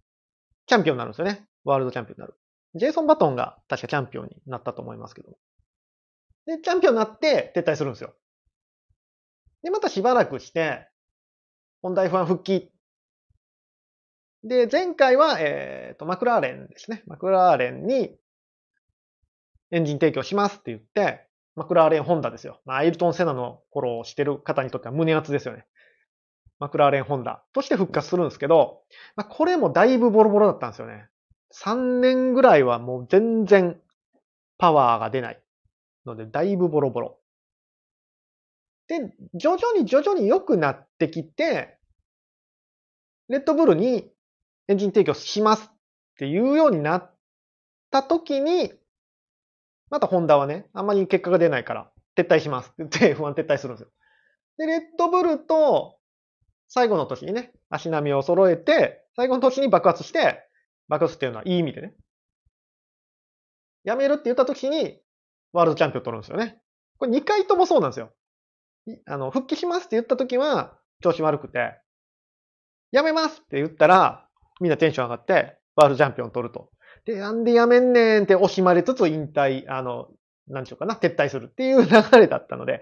[0.72, 1.46] チャンピオンになるんですよね。
[1.66, 2.34] ワールドチャンピオンになる。
[2.76, 5.38] ジェイソン・バトンが確かチャンピオンになったと思いますけど。
[6.46, 8.14] で、チャンピオンになって撤退するんですよ。
[9.64, 10.88] で、またしばらくして、
[11.82, 12.72] ホンダ F1 復帰。
[14.46, 17.04] で、前回は、えっ、と、マクラーレンですね。
[17.06, 18.16] マクラーレンに
[19.72, 22.62] エンジン提供しますって言って、マクラーレンホンダですよ。
[22.64, 25.66] まあ、アイルトン・セナの頃をしてる方にとっては胸熱ですよね。
[26.62, 28.84] マクラーレンホンダとして復活するんですけど、
[29.16, 31.08] まあ、これもだいぶボロボロだったんですよね。
[31.56, 33.82] 3年ぐらいはもう全然
[34.60, 35.42] パワーが出ない
[36.06, 37.18] ので、だいぶボロボロ。
[38.88, 41.80] で、徐々に徐々に良くなってきて、
[43.28, 44.12] レッドブルに
[44.68, 45.78] エンジン提供しますっ
[46.20, 47.12] ていうようになっ
[47.90, 48.72] た時に、
[49.90, 53.90] またホンダはね、あんまり結果が出ないから、撤退しますって言って F1 撤退するんですよ。
[54.60, 55.98] で、レッドブルと
[56.74, 60.42] 最後の年にね、足並みを揃えて、最後の年に爆発して、
[60.88, 61.94] 爆発っていうのはいい意味でね。
[63.86, 64.98] 辞めるって言った時に、
[65.52, 66.62] ワールドチャンピオン取るんですよね。
[66.98, 68.14] これ2回ともそうなんですよ。
[69.06, 71.78] あの、復帰しますって言った時は、調子悪くて、
[72.94, 74.26] 辞めますって言ったら、
[74.62, 76.70] みんなテンション上がって、ワールドチャンピオン取ると。
[77.04, 80.08] で、なんで辞めんねんって惜しまれつつ引退、あの、
[80.48, 82.82] なんでしょうかな、撤退するっていう流れだったので、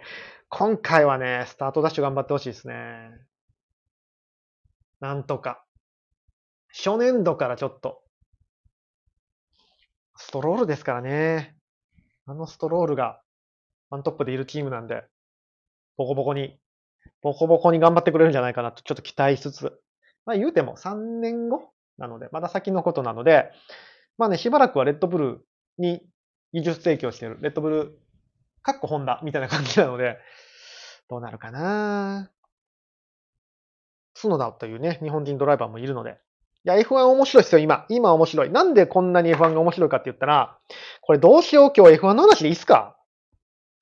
[0.50, 3.29] 今回はね、スタートダッシュ頑張ってほしいですね。
[5.00, 5.64] なんとか。
[6.72, 8.02] 初年度からちょっと、
[10.16, 11.56] ストロールですからね。
[12.26, 13.22] あのストロールが
[13.90, 15.04] ワントップでいるチームなんで、
[15.98, 16.60] ボコボコに、
[17.22, 19.80] ボコボコに頑張ってくれるんじゃないかなとちょっと期待しつつ、
[20.26, 23.52] まあ言うても3年後なので、まだ先のことなので、
[24.18, 26.02] まあね、しばらくはレッドブルに
[26.54, 28.00] 技術提供してる、レッドブル、
[28.62, 30.18] かっこホンダみたいな感じなので、
[31.10, 32.30] どうなるかな
[34.22, 36.18] 角田というね、日本人ドライバーもいるので。
[36.66, 37.86] いや、F1 面白いですよ、今。
[37.90, 38.50] 今面白い。
[38.50, 40.58] なんでこんなに F1 が面白いかって言ったら、
[41.02, 42.98] これどうしよう、今日 F1 の話でいいっすか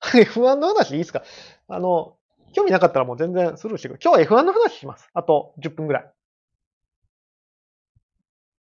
[0.02, 1.22] ?F1 の話でいいっすか？
[1.68, 2.16] あの、
[2.52, 4.00] 興味なかったらもう全然スルーしてくる。
[4.02, 5.10] 今日は F1 の話します。
[5.12, 6.12] あと10分ぐらい。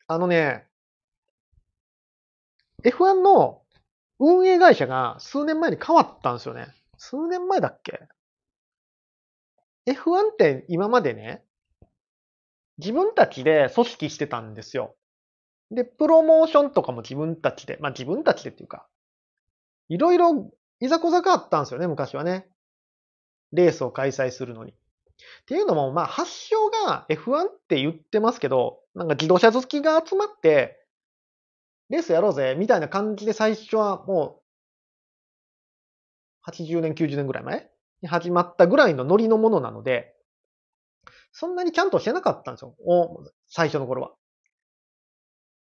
[0.07, 0.67] あのね、
[2.83, 3.62] F1 の
[4.19, 6.67] 運営会社が数年前に変わったんですよね。
[6.97, 8.07] 数年前だっけ
[9.88, 11.43] ?F1 って今までね、
[12.77, 14.95] 自分たちで組織してたんですよ。
[15.71, 18.88] で、プロモーションとかも自分たちで、まあ自分たちでっていうか、
[19.89, 22.47] いろいろいざこざがあったんですよね、昔はね。
[23.51, 24.71] レースを開催するのに。
[24.71, 24.75] っ
[25.45, 30.79] ていうのも、まあ発祥が F1 って言ってますけど、なんか自動車好きが集まって、
[31.89, 34.41] レースやろうぜ、みたいな感じで最初はも
[36.47, 37.69] う、80年、90年ぐらい前
[38.01, 40.15] に始まったぐらいのノリのものなので、
[41.33, 42.75] そんなにちゃんとしてなかったんですよ。
[43.47, 44.13] 最初の頃は。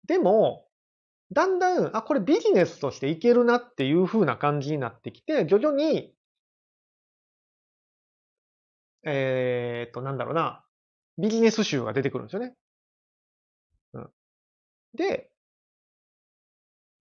[0.07, 0.67] でも、
[1.33, 6.13] だんだん、あ、これビジネスとしていけるなっていう風な感じになってきて、徐々に、
[9.05, 10.63] えーっと、なんだろうな、
[11.17, 12.55] ビジネス集が出てくるんですよね。
[13.93, 14.09] うん。
[14.95, 15.31] で、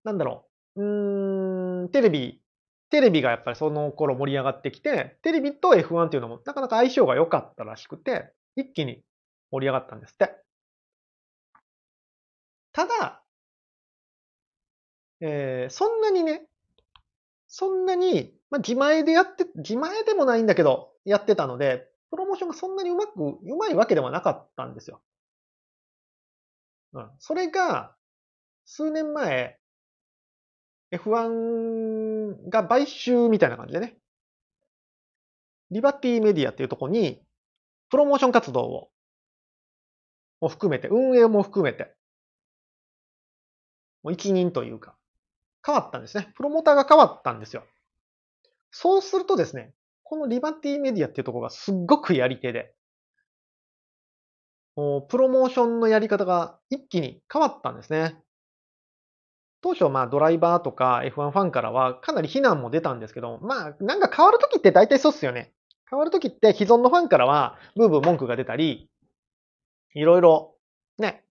[0.04, 2.40] なんだろう、うーん、テレビ、
[2.90, 9.02] テレビがやっぱりその頃盛り上がってきて、テレビと F1 っていうのもなかなか相性が良かったらしくて、一気に
[9.52, 10.42] 盛り上がったんですって。
[12.72, 13.24] ただ、
[15.20, 16.46] えーそんなにね、
[17.48, 25.02] そんなに、まあ、自前でやって、自前でもないんだけど、やってたので、プロモーションがそんなにうまく、うまいわけではなかったんですよ。
[26.92, 27.10] うん。
[27.18, 27.96] それが、
[28.66, 29.60] 数年前、
[30.92, 33.98] F1 が買収みたいな感じでね、
[35.70, 37.22] リバティメディアっていうとこに、
[37.90, 38.90] プロモーション活動を、
[40.40, 41.94] も含めて、運営も含めて、
[44.02, 44.96] もう一任というか、
[45.64, 46.32] 変わったんですね。
[46.36, 47.64] プロモーターが変わったんですよ。
[48.70, 49.72] そうするとですね、
[50.04, 52.74] このリバティメディアっていうところがすっごくやり手で、
[54.76, 58.22] もうプロモーションのやり方が一気に変わったんですね。
[59.62, 65.55] 当初まあドライバーとか F1 ファンからはかなり非難も出たんですけど、まあなんか変わるときって大体そうっすよね。
[65.88, 68.90] 変わるときって既存のファンからはブーブー文句が出たり、
[69.94, 70.54] いろいろ
[70.98, 71.24] ね、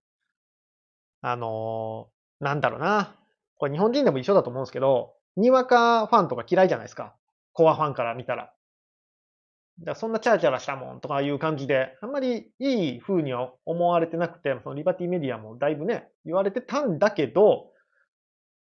[1.22, 3.15] あのー、なんだろうな。
[3.58, 7.15] これ日本人でも一緒だと思うんですけど、にわかファンとか嫌いじゃないですか。
[7.54, 8.52] コアファンから見たら。
[9.84, 17.72] だそんなチャラチャラしたもんとかいう感じで、あんまりいい風には思われてなくて、そのリバティメディアもだいぶね、言われてたんだけど、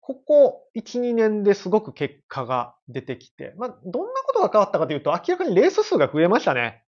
[0.06, 6.84] ここ1、2年ですごく結果が出てきて、まあ、どんなことが変わったかというと、明らかにレース数が増えましたね。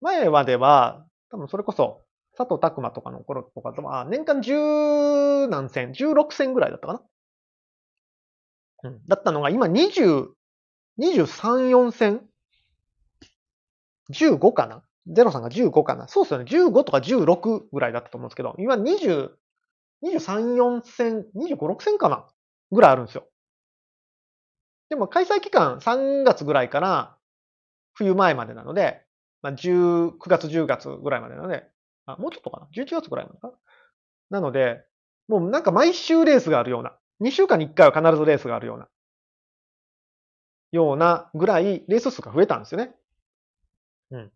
[0.00, 2.04] 前までは、多分それこそ、
[2.36, 7.02] 佐藤拓馬とかの頃とかとは、年間10何戦、16戦ぐらいだったかな。
[8.84, 9.00] うん。
[9.08, 10.28] だったのが、今20、
[11.00, 12.22] 23、4戦
[14.12, 16.44] ?15 かなゼロさんが15かなそうですよね。
[16.44, 19.30] 15とか16ぐらいだったと思うんですけど、今20、
[20.02, 22.26] 23、4戦、25、6戦かな？
[22.70, 23.26] ぐらいあるんですよ。
[24.90, 27.16] でも開催期間3月ぐらいから
[27.94, 29.02] 冬前までなので、
[29.42, 31.64] まあ、19月、10月ぐらいまでなので、
[32.06, 33.48] あ、もうちょっとかな ?11 月ぐらいなのか？
[34.30, 34.84] ななので、
[35.28, 38.88] もうなんか毎週レースがあるような、2週間に1回は必ずレースがあるような、
[40.72, 42.94] ようなぐらいレース数が増えたんですよね。
[44.10, 44.32] うん。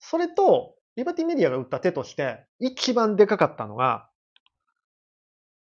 [0.00, 4.08] それと、リバティメディアが打った手として、一番でかかったのが、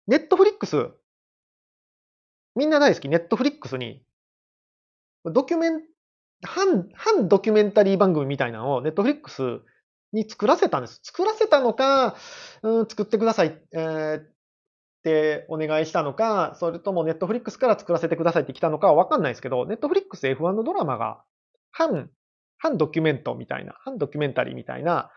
[0.07, 0.89] ネットフリックス、
[2.55, 4.03] みんな大好きネットフリックスに、
[5.25, 5.81] ドキュメン、
[6.43, 9.61] 半、半ドキュメンタリー番組みたいなのをネットフリックス
[10.11, 10.99] に作らせたんです。
[11.03, 12.15] 作らせたのか、
[12.61, 14.29] うん、作ってください、えー、っ
[15.03, 21.23] てお願いしたのか、それともネットフリックスから作らせてくださいって来たのかはわかんないですけど、ネットフリックス F1 のドラマが
[21.71, 22.09] 半、
[22.57, 25.11] 半ドキュメントみたいな、半ドキュメンタリーみたいな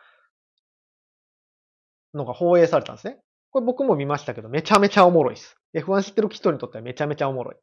[2.14, 3.20] のが放映されたんですね。
[3.56, 5.56] これ僕も見ましたけど、めちゃめちゃおもろいです。
[5.74, 7.54] F1 知ってる人にとってはめちゃめちゃおもろい。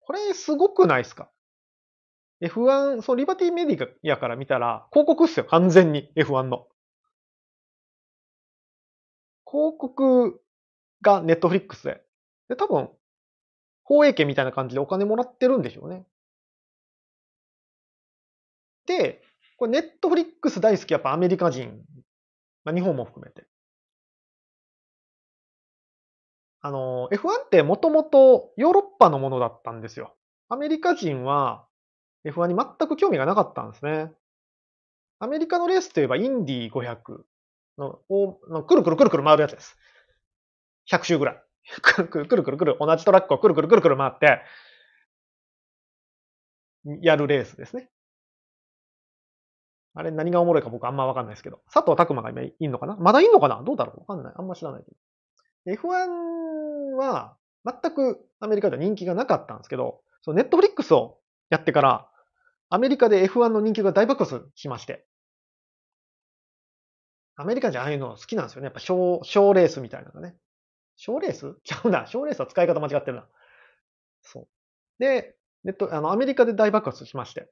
[0.00, 1.30] これすごくないですか
[2.42, 6.66] ?F1、そう、リバティメディアから見たら、広告っすよ、完全に F1 の。
[9.48, 10.42] 広告
[11.00, 12.02] がネットフリックスで。
[12.48, 12.90] で、多分、
[13.84, 16.04] 放映権みたいな感じでお金もらってるんでしょうね。
[18.86, 19.22] で、
[19.58, 21.84] これネットフリックス大好きやっぱアメリカ人、
[22.64, 23.46] まあ、日本も含めて。
[26.66, 30.16] あの、F1 ってもともとヨーロッパのものだったんですよ。
[30.48, 31.64] アメリカ人は
[32.26, 34.10] F1 に全く興味がなかったんですね。
[35.20, 37.22] アメリカのレースといえばインディ500
[37.78, 38.00] の、
[38.50, 39.76] のくるくるくるくる回るやつです。
[40.90, 41.42] 100周ぐらい。
[41.82, 44.42] くるくるくるくるくる、同じトラックをくるくるくるくる回って、
[47.00, 47.88] やるレースですね。
[49.94, 51.60] あれ何がおもろいか僕あんまわかんないですけど。
[51.72, 52.96] 佐藤拓馬が今いんのかな？
[52.96, 53.62] まだいんのかな？
[53.64, 54.00] どうだろう？
[54.00, 54.34] わかんない。
[54.36, 54.96] あんま知らないけど。
[55.66, 61.18] F1 は全くアメリカでは人気がなかったんですけど、そネットフリックスを
[61.50, 62.08] やってから、
[62.70, 65.06] アメリカで F1 の人気が大爆発しまして。
[67.36, 68.66] アメリカじゃああいうの好きなんですよね。
[68.66, 70.36] やっぱ小、小レースみたいなのがね。
[70.96, 71.54] 小レース？
[71.64, 72.06] ちゃうな。
[72.06, 73.26] 小レースは使い方間違ってるな。
[74.22, 74.48] そう。
[74.98, 77.50] で、ネット、あの、アメリカで大爆発しまして。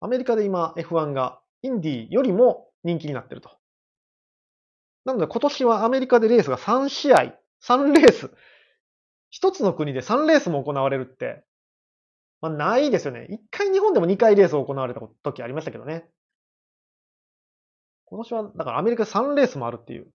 [0.00, 3.50] アメリカで今 F1 がインディよりも人気になってると。
[5.04, 8.30] なので今年はアメリカでレースが3試合、3レース、
[9.30, 11.44] 一つの国で3レースも行われるって、
[12.40, 13.26] まあ、ないですよね。
[13.30, 16.06] 1回日本でも2回レースを行われた時ありましたけどね。
[18.06, 20.06] 今年は、だからアメリカ3レースもあるっていう。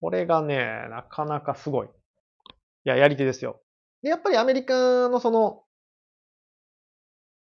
[0.00, 1.86] これがね、なかなかすごい。
[1.86, 1.90] い
[2.84, 3.62] や、やり手ですよ。
[4.02, 5.64] で、やっぱりアメリカのその、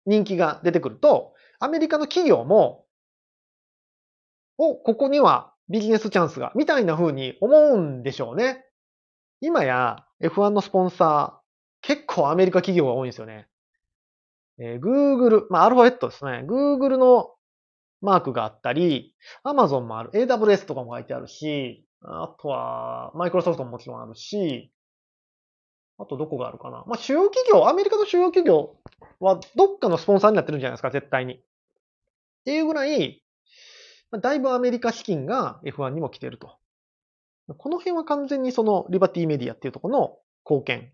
[0.06, 2.84] 人気が出てくると、アメリカの企業も、
[4.58, 8.64] お、ここにはビジネスチャンスが、みたいな風に思うんでしょうね。
[9.40, 13.48] 今や F1 のスポンサー、結構アメリカ企業が多いんですよね。
[14.58, 16.44] えー、Google、まあ、アルファベットですね。
[16.46, 17.30] Google の
[18.00, 20.10] マークがあったり、Amazon もある。
[20.12, 24.70] AWS とかも書いてあるし、あとは、マイクロソフトももちろんあるし、
[25.98, 26.84] あとどこがあるかな。
[26.86, 28.76] まあ、主要企業、アメリカの主要企業
[29.20, 31.34] はどっかのスポンサーになってるんじゃないですか、絶対に。
[31.34, 31.40] っ
[32.44, 33.23] ていうぐらい、
[34.20, 36.56] だいぶアメリカ資金が F1 にも来てると。
[37.58, 40.92] この辺は完全にそのリバティメディアっていうところの貢献。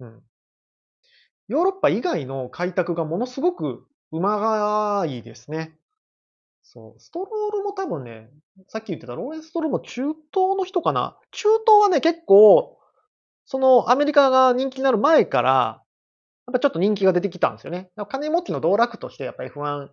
[0.00, 0.22] うん。
[1.48, 5.76] ヨーロッパ以外の開拓がものすごくうまいですね。
[6.62, 7.00] そう。
[7.00, 8.30] ストロールも多分ね、
[8.68, 11.18] さっき言ってたローレンス・ストロールも中東の人かな。
[11.32, 12.78] 中東はね、結構、
[13.46, 15.82] そのアメリカが人気になる前から、
[16.46, 17.90] やっぱちょっと人気が出てきたんですよね。
[18.08, 19.88] 金持ちの道楽としてやっぱ F1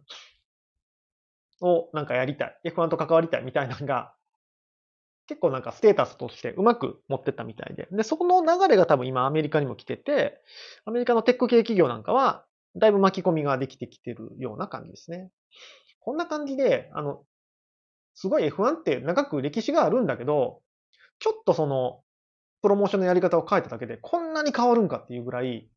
[1.61, 2.59] をなんかやりたい。
[2.65, 4.13] F1 と関わりたいみたいなのが、
[5.27, 7.87] 結構なんかステータスとしてうまく持ってったみたいで。
[7.91, 10.41] で、そこの流れが多分今アメリカにも来てて、
[10.85, 12.45] アメリカのテック系企業なんかは、
[12.77, 15.29] だいぶ巻き込みができてきてるような感じですね。
[15.99, 17.25] こんな感じで、あの、
[18.15, 20.61] すごい F1 って長く歴史があるんだけど、
[21.19, 22.01] ちょっとその、
[22.61, 25.69] プロモーションのやり方を変えただけで、こんなに変わるんかっていうぐらい、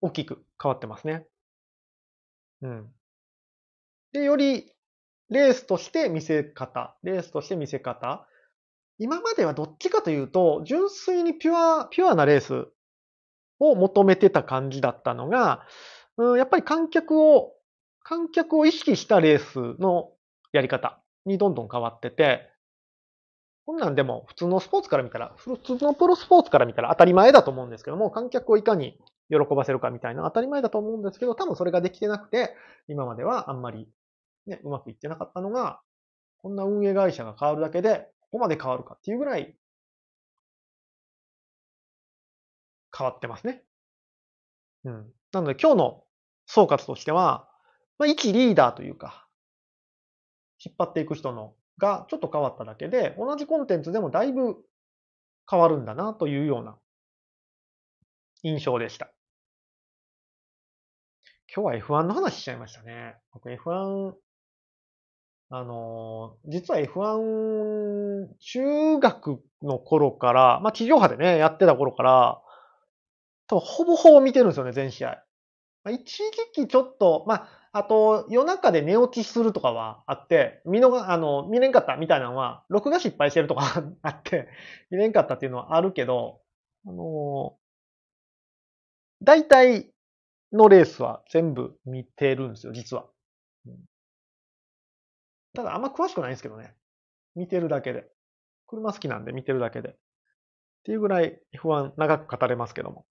[0.00, 1.26] 大きく変わってますね。
[2.60, 2.95] うん。
[4.16, 4.72] で、より
[5.28, 8.26] レースとして見せ方、レースとして見せ方。
[8.98, 12.68] 今まではどっちかというと、純粋にピュア、ピュアなレース
[13.58, 15.66] を求めてた感じだったのが、
[16.16, 17.52] うん、やっぱり観客を、
[18.02, 20.12] 観客を意識したレースの
[20.52, 22.50] やり方にどんどん変わってて、
[23.66, 28.96] こんなんでも普通のスポーツから見たら、普通のプロスポーツから見たら当たり前だと思うんですけども、観客をいかに
[29.28, 32.54] 喜ばせるかみたいな当たり前だと思うんですけど、多分それができてなくて、
[32.88, 33.88] 今まではあんまり
[34.46, 35.80] ね、うまくいってなかったのが、
[36.38, 39.56] こんな運営会社が変わるだけで、ここまで変わるかっていうぐらい、
[42.96, 43.64] 変わってますね。
[44.84, 45.12] うん。
[45.32, 46.04] なので今日の
[46.46, 47.48] 総括としては、
[47.98, 49.26] まあ、一リーダーというか、
[50.64, 54.56] 引っ張っていく人のがちょっと変わっただけで、同じコンテンツでもだいぶ
[55.50, 56.78] 変わるんだなというような
[58.42, 59.10] 印象でした。
[61.54, 63.16] 今日は F1 の話しちゃいましたね。
[63.32, 64.12] 僕 F1
[65.48, 72.42] あの、実は F1 中学の頃から、まあ地上波でね、やってた頃から、
[73.48, 75.22] 多分ほぼほぼ見てるんですよね、全試合。
[75.84, 84.48] まあ、一時期ちょっと、まあ、あと夜中で寝落ちするとかはあって、見のが、あの、見れんかったみたいなのは、録画失敗してるとか あって、
[84.90, 86.40] 見れんかったっていうのはあるけど、
[86.86, 87.56] あの、
[89.22, 89.90] 大体
[90.52, 93.06] のレースは全部見てるんですよ、実は。
[95.56, 96.74] ただあんま詳しくないんですけどね。
[97.34, 98.06] 見てるだけで。
[98.66, 99.88] 車好きなんで見てるだけで。
[99.88, 99.92] っ
[100.84, 103.06] ていうぐらい F1 長く語れますけども。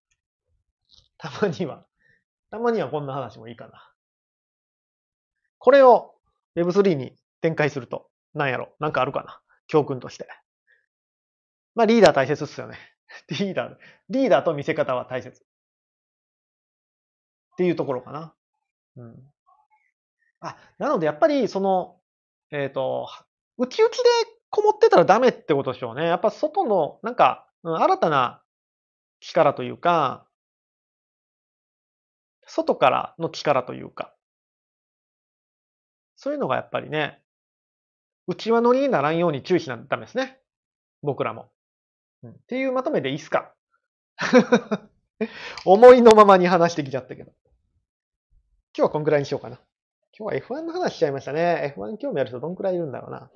[1.17, 1.87] たまには、
[2.51, 3.91] たまにはこんな話もいいかな。
[5.57, 6.13] これを
[6.55, 10.27] Web3 に展開すると、なんやろなんかあるかな教訓として。
[11.73, 12.77] まあリーダー大切っすよね。
[13.29, 13.77] リーダー、
[14.09, 15.43] リーダーと見せ方は大切。
[17.53, 18.35] っていうところかな。
[18.97, 19.33] うん。
[20.41, 21.99] あ、なのでやっぱりその
[22.51, 23.09] えっ、ー、と、
[23.57, 23.97] 内々で
[24.49, 26.05] こもってたらダメってことでしょうね。
[26.05, 28.41] やっぱ外の、なんか、新たな
[29.19, 30.27] 力というか、
[32.45, 34.13] 外からの力というか、
[36.15, 37.21] そういうのがやっぱりね、
[38.27, 40.39] 内輪乗りにならんように注意しなダメですね。
[41.01, 41.51] 僕らも。
[42.23, 43.53] うん、っていうまとめでいいっすか？
[45.65, 47.31] 思いのままに話してきちゃったけど。
[48.77, 49.59] 今日はこんぐらいにしようかな。
[50.17, 51.75] 今日は F1 の話しちゃいましたね。
[51.77, 53.29] F1 興味ある人どんくらいいるんだろうな。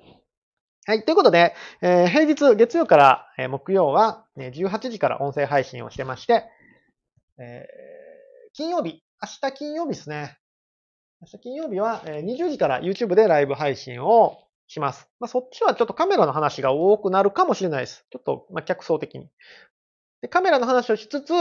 [0.86, 1.04] はい。
[1.04, 6.46] ということで、えー、平日、月曜から、え、木曜は、ね、18時から音声配信をしてまして、
[7.38, 10.38] えー、金曜日、明日金曜日ですね。
[11.20, 15.06] 明日金曜日は、え、20時から YouTube でライブ配信をします。
[15.20, 18.06] まあ、そっちはちょっとカメラの話が多くなるかもしれないです。
[18.10, 19.28] ちょっと、まあ、客層的に。
[20.22, 21.32] でカメラの話をしつつ、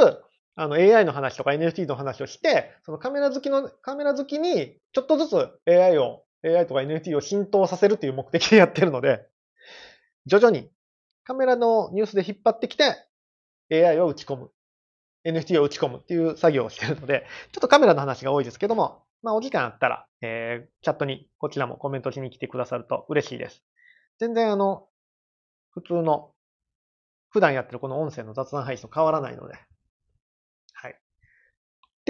[0.60, 9.26] あの AI の話とか NFT の話をして、そのカメラ好きの、カメラ好きにちょっとずつ AI を、AI とか NFT を浸透させるという目的でやってるので、
[10.26, 10.70] 徐々に
[11.24, 12.98] カメラのニュースで引っ張ってきて
[13.72, 14.52] AI を打ち込む。
[15.26, 23.64] NFT を打ち込むっていう作業をしてるので、ちょっとカメラの話が多いですけども、まあお時間あったら、えー、チャットにこちらもコメントしに来てくださると嬉しいです。
[24.20, 24.88] 全然あの、
[25.72, 26.32] 普通の、
[27.30, 29.56] 普段やってるこの音声の雑談配信と変わらないので、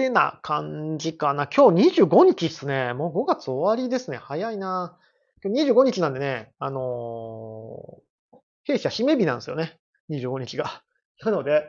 [0.00, 1.46] てな感じかな。
[1.46, 2.94] 今日25日っすね。
[2.94, 4.16] もう5月終わりですね。
[4.16, 4.96] 早いな。
[5.44, 9.78] 今日25日なんでね、あのー、弊社締め日なんですよね。
[10.08, 10.82] 25日が。
[11.22, 11.66] なので、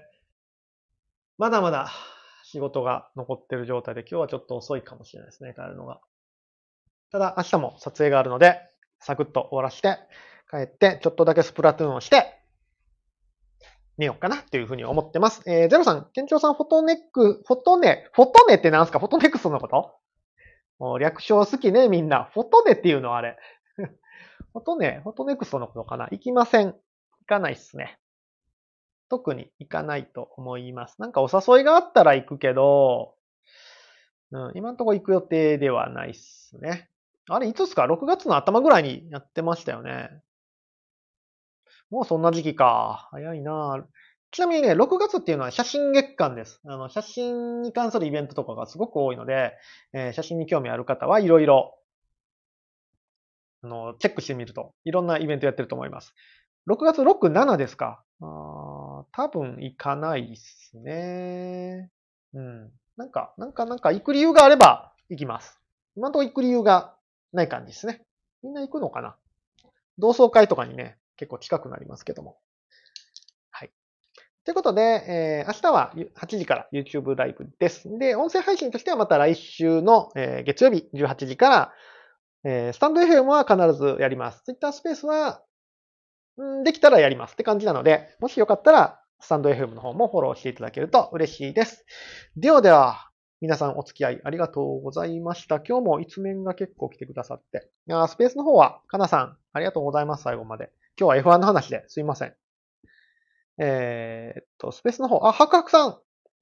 [1.38, 1.92] まだまだ
[2.46, 6.00] 仕事が残ってる状態で今日はちょっと遅いかもしれないですね、帰るのが。
[7.12, 8.62] ただ明日も撮影があるので、
[9.00, 9.98] サクッと終わらして、
[10.50, 12.41] 帰ってちょっとだけスプラトゥーンをして、
[14.02, 15.44] 寝ようかなっていうふうに思ってます。
[15.46, 18.98] えー、ゼロさん、店長さん、フォトネック、フォトネ、フォトネって何すか？
[19.00, 19.96] フォトネクスのこと？
[20.80, 22.30] もう略称好きね、みんな。
[22.34, 23.38] フォトネっていうのあれ。
[23.78, 26.08] フォトネ、フォトネクストのことかな？
[26.12, 26.70] 行きません。
[26.70, 26.76] 行
[27.28, 28.00] かないっすね。
[29.08, 31.00] 特に行かないと思います。
[31.00, 33.14] なんかお誘いがあったら行くけど、
[34.32, 36.90] うん、今んとこ行く予定ではないっすね。
[37.30, 40.10] あれ、いつですか ?6 月の頭ぐらいにやってましたよね。
[41.92, 43.10] もうそんな時期か。
[43.12, 43.86] 早いな
[44.32, 46.62] ちなみにね、6月っていうのは写真月間です。
[46.66, 49.54] あの、写真に関するイベントとかがすごく多いので、
[49.92, 51.78] えー、写真に興味ある方はいろいろ、
[53.62, 56.16] あの、チェックしてみると、いろんなイベントやってると思います。
[56.70, 61.90] 6月6、7ですかあ多分行かないですね。
[62.34, 62.72] うん。
[62.96, 65.60] なんか、なんか、なんか行く理由があれば行きます。
[65.98, 66.96] 今のところ行く理由が
[67.34, 68.06] ない感じですね。
[68.44, 69.18] みんな行くのかな
[69.98, 72.40] 同窓会とかにね、結構近くなりますけども。
[73.52, 73.72] はい。
[74.44, 77.88] ということで、えー、明日は8時から YouTube ライブです。
[78.00, 81.74] で、音声配信としてはまた来週の、えー、月曜日18時から、
[82.44, 84.42] えー、スタンド FM は必ずやります。
[84.46, 85.44] Twitter スペースは、
[86.38, 91.86] うんできたらやりますって感じなので、もしよかったら、スタンド FM の方もフォローしていただけると嬉しいです。
[92.36, 93.12] ではでは、
[93.42, 95.60] 皆さんお付き合いありがとうございました。
[95.60, 97.70] 今日も一面が結構来てくださって。
[97.92, 100.24] あスペースの方は、かなさん、ありがとうございます。
[100.24, 100.72] 最後まで。
[101.00, 102.36] 今日は F1 の話ですいません。
[103.58, 105.98] えー、っと、スペースの方、あ、ハクハクさん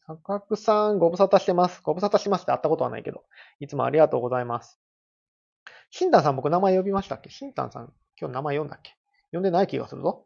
[0.06, 1.82] ハクハクさん、ご無沙汰してます。
[1.84, 3.24] ご無沙汰しますって会ったことはないけど、
[3.60, 4.80] いつもありがとうございます。
[5.92, 7.30] シンタンさん僕名前呼びましたっけ？
[7.30, 8.96] シンタンさん、今日名前読んだっけ？
[9.32, 10.26] 呼んでない気がするぞ。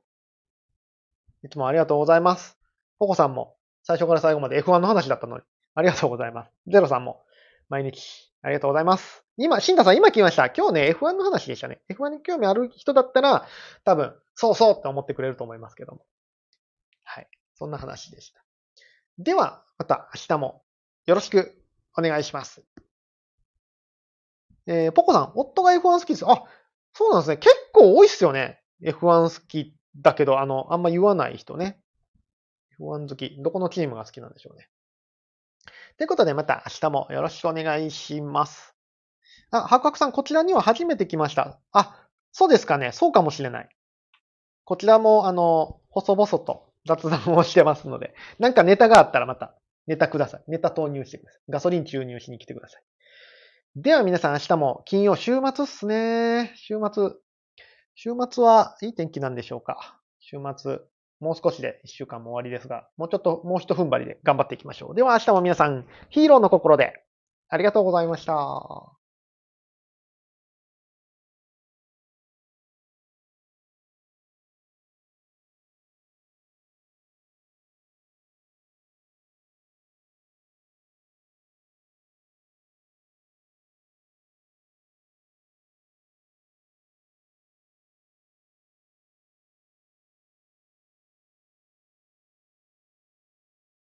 [1.43, 2.57] いつもありがとうございます。
[2.99, 5.43] ポコさんも最初から最後まで F1 の話だったのに、
[5.76, 6.51] ありがとうございます。
[6.67, 7.21] ゼロさんも
[7.69, 9.24] 毎日ありがとうございます。
[9.38, 10.50] 今、シンタさん今来ました。
[10.50, 11.82] 今日ね、F1 の話でしたね。
[11.89, 13.48] F1 に興味ある人だったら、
[13.86, 16.06] 多分、そうそうって思ってくれると思いますけども。
[17.04, 17.28] はい。
[17.56, 18.44] そんな話でした。
[19.18, 20.62] では、また明日も
[21.06, 21.58] よろしく
[21.98, 22.62] お願いします。
[24.68, 26.26] えー、ポコさん、夫が F1 好きです。
[26.28, 26.44] あ、
[26.94, 27.38] そうなんですね。
[27.38, 28.62] 結構多いっすよね。
[28.82, 31.80] F1 好きだけど、あの、あんま言わない人ね。
[32.78, 33.41] F1 好き。
[33.41, 34.70] どこのチームが好きなんでしょうね。
[35.98, 38.76] ということで、また明日もよろしくお願いします。
[39.52, 41.60] あ、白角さん、こちらには初めて来ました。
[41.72, 42.91] あ、そうですかね。
[42.91, 43.70] そうかもしれない。
[44.66, 49.56] こちらも、あの、細々と雑談をしてますので、なんかネタがあったらまた
[49.88, 50.44] ネタください。
[50.48, 51.41] ネタ投入してください。
[51.50, 52.84] ガソリン注入しに来てください。
[53.76, 56.54] では皆さん明日も金曜週末っすね。
[56.56, 57.12] 週末。
[57.96, 60.00] 週末はいい天気なんでしょうか。
[60.20, 60.93] 週末。
[61.24, 64.95] もう少しで一週間も終わりですが、もうちょっと、もう一踏ん張りで頑張っていきましょう。
[64.95, 66.93] では明日も皆さん、ヒーローの心で
[67.49, 69.03] ありがとうございました。